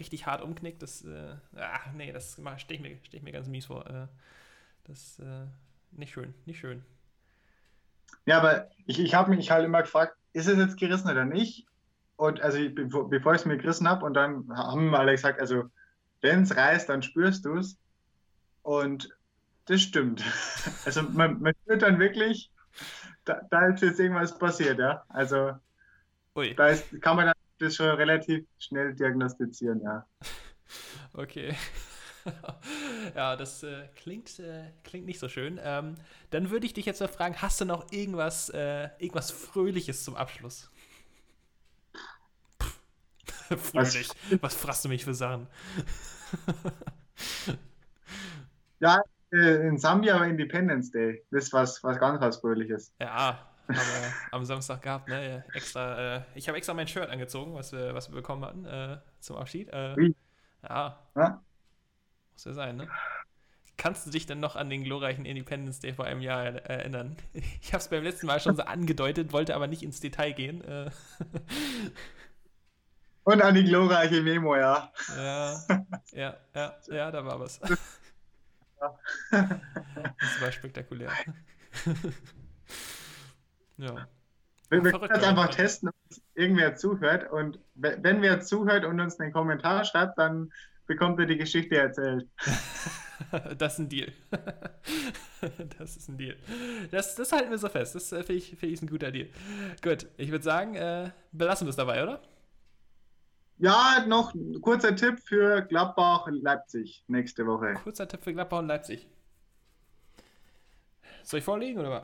[0.00, 0.82] richtig hart umknickt.
[0.82, 3.86] Das, äh, ach nee, das stehe ich, mir- stell ich mir ganz mies vor.
[3.88, 4.08] Äh,
[4.84, 5.46] das äh,
[5.92, 6.84] nicht schön, nicht schön.
[8.26, 11.66] Ja, aber ich, ich habe mich halt immer gefragt, ist es jetzt gerissen oder nicht?
[12.16, 15.64] Und also bevor, bevor ich es mir gerissen habe, und dann haben alle gesagt, also
[16.20, 17.78] wenn es reißt, dann spürst du es.
[18.62, 19.10] Und
[19.68, 20.24] das stimmt.
[20.84, 22.50] Also man, man spürt dann wirklich,
[23.24, 25.04] da, da ist jetzt irgendwas passiert, ja.
[25.08, 25.52] Also
[26.34, 30.06] Ui, da ist, kann man das schon relativ schnell diagnostizieren, ja.
[31.12, 31.54] okay.
[33.14, 35.60] ja, das äh, klingt, äh, klingt nicht so schön.
[35.62, 35.96] Ähm,
[36.30, 40.16] dann würde ich dich jetzt mal fragen, hast du noch irgendwas, äh, irgendwas Fröhliches zum
[40.16, 40.70] Abschluss?
[43.48, 44.10] Fröhlich.
[44.40, 45.46] Was fragst du mich für Sachen?
[48.80, 51.24] Ja, in Sambia war Independence Day.
[51.30, 52.92] Das ist was, was ganz was Fröhliches.
[53.00, 55.44] Ja, haben wir am Samstag gehabt, ne?
[55.54, 58.98] Extra, äh, ich habe extra mein Shirt angezogen, was wir, was wir bekommen hatten äh,
[59.20, 59.68] zum Abschied.
[59.72, 59.94] Äh,
[60.62, 61.42] ja, Ja?
[62.32, 62.88] muss ja sein, ne?
[63.76, 67.16] Kannst du dich denn noch an den glorreichen Independence Day vor einem Jahr er- erinnern?
[67.62, 70.64] Ich habe es beim letzten Mal schon so angedeutet, wollte aber nicht ins Detail gehen.
[70.64, 70.90] Äh,
[73.24, 74.90] Und an die glorreiche Memo, ja.
[75.16, 75.54] ja,
[76.12, 77.60] ja, ja, ja, da war was.
[79.30, 81.10] Das war spektakulär.
[83.76, 84.08] Ja.
[84.70, 85.94] Wir, wir können jetzt aber- einfach testen, ob
[86.34, 87.30] irgendwer zuhört.
[87.30, 90.52] Und we- wenn wer zuhört und uns einen Kommentar schreibt, dann
[90.86, 92.26] bekommt er die Geschichte erzählt.
[93.58, 94.12] Das ist ein Deal.
[95.78, 96.36] Das ist ein Deal.
[96.92, 97.96] Das, das halten wir so fest.
[97.96, 99.28] Das äh, finde ich, find ich ein guter Deal.
[99.82, 102.20] Gut, ich würde sagen, äh, belassen wir es dabei, oder?
[103.58, 107.74] Ja, noch ein kurzer Tipp für Gladbach-Leipzig nächste Woche.
[107.74, 109.08] Kurzer Tipp für Gladbach und Leipzig.
[111.24, 112.02] Soll ich vorlegen oder was?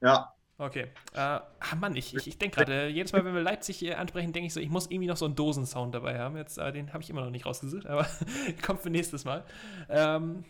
[0.00, 0.34] Ja.
[0.58, 0.88] Okay.
[1.14, 1.44] Äh, ah
[1.80, 4.60] Mann, ich, ich, ich denke gerade, jedes Mal, wenn wir Leipzig ansprechen, denke ich so,
[4.60, 6.36] ich muss irgendwie noch so einen Dosensound dabei haben.
[6.36, 8.06] Jetzt, äh, den habe ich immer noch nicht rausgesucht, aber
[8.66, 9.44] kommt für nächstes Mal.
[9.88, 10.44] Ähm,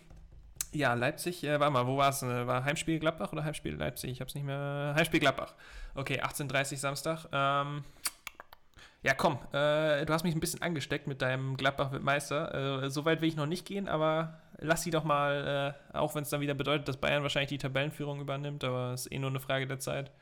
[0.72, 2.22] ja, Leipzig, äh, warte mal, wo war es?
[2.22, 4.10] Äh, war Heimspiel Gladbach oder Heimspiel Leipzig?
[4.10, 4.94] Ich habe es nicht mehr.
[4.96, 5.54] Heimspiel Gladbach.
[5.94, 7.26] Okay, 18.30 Samstag.
[7.30, 7.84] Ähm,
[9.02, 12.82] ja, komm, äh, du hast mich ein bisschen angesteckt mit deinem Gladbach mit Meister.
[12.84, 16.14] Äh, so weit will ich noch nicht gehen, aber lass sie doch mal, äh, auch
[16.14, 19.18] wenn es dann wieder bedeutet, dass Bayern wahrscheinlich die Tabellenführung übernimmt, aber es ist eh
[19.18, 20.12] nur eine Frage der Zeit.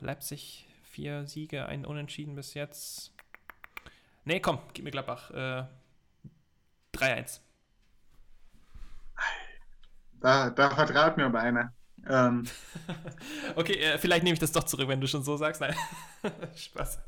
[0.00, 3.12] Leipzig, vier Siege, ein Unentschieden bis jetzt.
[4.24, 5.30] Nee, komm, gib mir Gladbach.
[5.30, 5.64] Äh,
[6.94, 7.40] 3-1.
[10.20, 11.72] Da, da vertraut mir aber einer.
[12.08, 12.44] Ähm.
[13.56, 15.60] okay, äh, vielleicht nehme ich das doch zurück, wenn du schon so sagst.
[15.60, 15.74] Nein,
[16.56, 16.98] Spaß.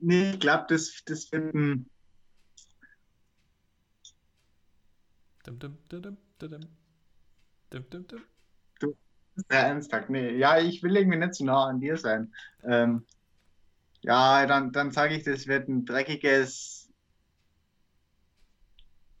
[0.00, 1.90] Nee, ich glaube, das, das wird ein.
[5.44, 6.16] Dum, dum, dum, dum,
[7.70, 8.20] dum, dum, dum.
[8.78, 8.96] Du,
[9.48, 10.10] sehr ernsthaft.
[10.10, 12.32] Nee, ja, ich will irgendwie nicht zu nah an dir sein.
[12.64, 13.04] Ähm,
[14.02, 16.90] ja, dann, dann sage ich, das wird ein dreckiges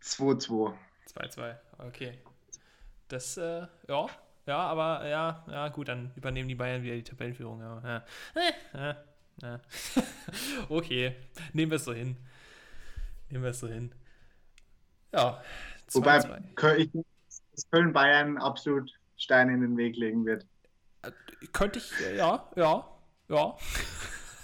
[0.00, 0.74] 2-2.
[1.06, 2.18] 2-2, okay.
[3.08, 4.06] Das, äh, ja,
[4.46, 7.60] ja, aber ja, ja, gut, dann übernehmen die Bayern wieder die Tabellenführung.
[7.60, 8.04] Ja,
[8.74, 8.96] ja.
[9.42, 9.60] Ja, ja.
[10.68, 11.16] okay,
[11.52, 12.16] nehmen wir es so hin.
[13.28, 13.92] Nehmen wir es so hin.
[15.12, 15.42] Ja,
[15.88, 17.04] 2 Wobei Köln,
[17.70, 20.46] Köln Bayern absolut Steine in den Weg legen wird.
[21.02, 21.10] Äh,
[21.52, 22.86] könnte ich, ja, ja,
[23.28, 23.56] ja.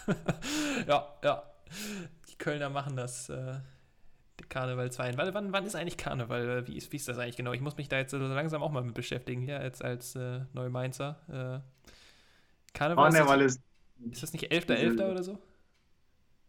[0.87, 1.43] ja, ja.
[2.29, 3.29] Die Kölner machen das.
[3.29, 3.61] Äh,
[4.49, 5.17] Karneval 2.
[5.17, 6.67] Wann, wann, ist eigentlich Karneval?
[6.67, 7.53] Wie ist, wie ist das eigentlich genau?
[7.53, 10.41] Ich muss mich da jetzt so langsam auch mal mit beschäftigen hier als, als äh,
[10.53, 11.17] Neumainzer.
[11.29, 11.93] Äh,
[12.75, 13.63] Karneval, Karneval ist, ist,
[14.11, 14.99] ist das nicht 11.11.
[14.99, 15.11] .11.
[15.11, 15.39] oder so?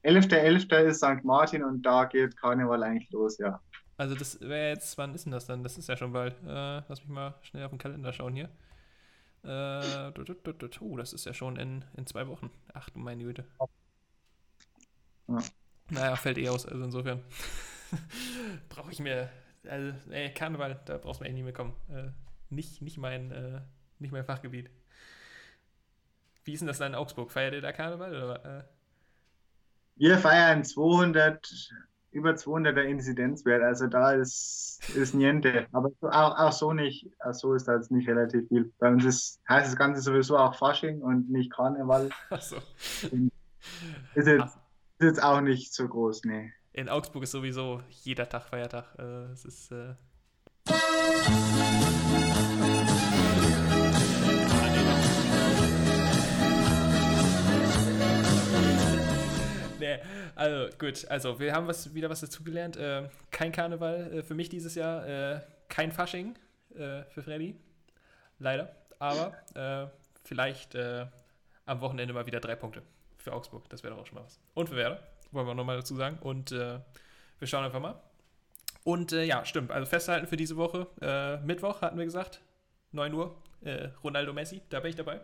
[0.03, 0.69] 11.11.
[0.69, 0.83] .11.
[0.85, 1.23] ist St.
[1.23, 3.61] Martin und da geht Karneval eigentlich los, ja.
[3.97, 5.63] Also das wäre jetzt, wann ist denn das dann?
[5.63, 6.35] Das ist ja schon bald.
[6.43, 8.49] Äh, lass mich mal schnell auf den Kalender schauen hier.
[9.43, 10.11] Äh,
[10.81, 12.51] oh, das ist ja schon in, in zwei Wochen.
[12.73, 13.45] Ach du meine Güte.
[15.27, 15.39] Ja.
[15.89, 17.23] Naja, fällt eh aus, also insofern.
[18.69, 19.29] brauche ich mir,
[19.67, 21.73] also, ey, Karneval, da brauchst du mir echt nicht mehr kommen.
[21.89, 22.09] Äh,
[22.49, 23.61] nicht, nicht, mein, äh,
[23.99, 24.69] nicht mein Fachgebiet.
[26.47, 27.31] Wie ist denn das dann in Augsburg?
[27.31, 28.09] Feiert ihr da Karneval?
[28.09, 28.63] Oder, äh?
[29.97, 31.71] Wir feiern 200,
[32.11, 35.67] über 200er Inzidenzwert, also da ist, ist niente.
[35.71, 38.71] Aber auch, auch so nicht, auch so ist das nicht relativ viel.
[38.79, 42.09] Bei uns ist, heißt das Ganze sowieso auch Fasching und nicht Karneval.
[42.29, 42.57] Ach so.
[44.15, 44.57] Ist jetzt,
[44.99, 48.85] ist jetzt auch nicht so groß, nee in Augsburg ist sowieso jeder Tag Feiertag.
[48.99, 49.71] Äh, es ist.
[49.71, 49.95] Äh
[59.87, 59.99] nee,
[60.35, 62.77] also gut, also wir haben was, wieder was dazugelernt.
[62.77, 66.35] Äh, kein Karneval äh, für mich dieses Jahr, äh, kein Fasching
[66.75, 67.55] äh, für Freddy.
[68.39, 68.75] Leider.
[68.99, 69.87] Aber äh,
[70.23, 71.05] vielleicht äh,
[71.65, 72.81] am Wochenende mal wieder drei Punkte
[73.17, 73.69] für Augsburg.
[73.69, 74.39] Das wäre doch auch schon mal was.
[74.53, 74.99] Und für Werder
[75.31, 76.17] wollen wir nochmal dazu sagen.
[76.21, 77.99] Und wir schauen einfach mal.
[78.85, 79.71] Und ja, stimmt.
[79.71, 80.87] Also festhalten für diese Woche.
[81.43, 82.41] Mittwoch hatten wir gesagt,
[82.93, 83.35] 9 Uhr,
[84.01, 85.19] Ronaldo Messi, da bin ich dabei.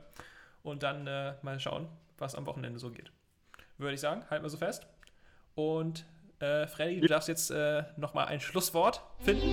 [0.61, 1.05] Und dann
[1.41, 1.87] mal schauen,
[2.17, 3.11] was am Wochenende so geht.
[3.83, 4.87] Würde ich sagen, halten wir so fest.
[5.55, 6.05] Und
[6.39, 9.49] äh, Freddy, du darfst jetzt äh, nochmal ein Schlusswort finden.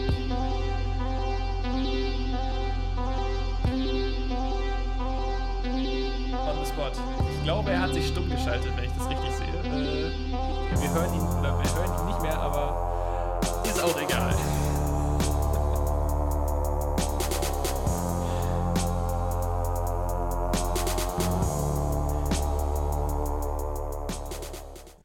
[6.47, 6.93] On the spot.
[7.35, 9.49] Ich glaube, er hat sich stumm geschaltet, wenn ich das richtig sehe.
[9.49, 14.33] Äh, wir hören ihn oder wir hören ihn nicht mehr, aber ist auch egal.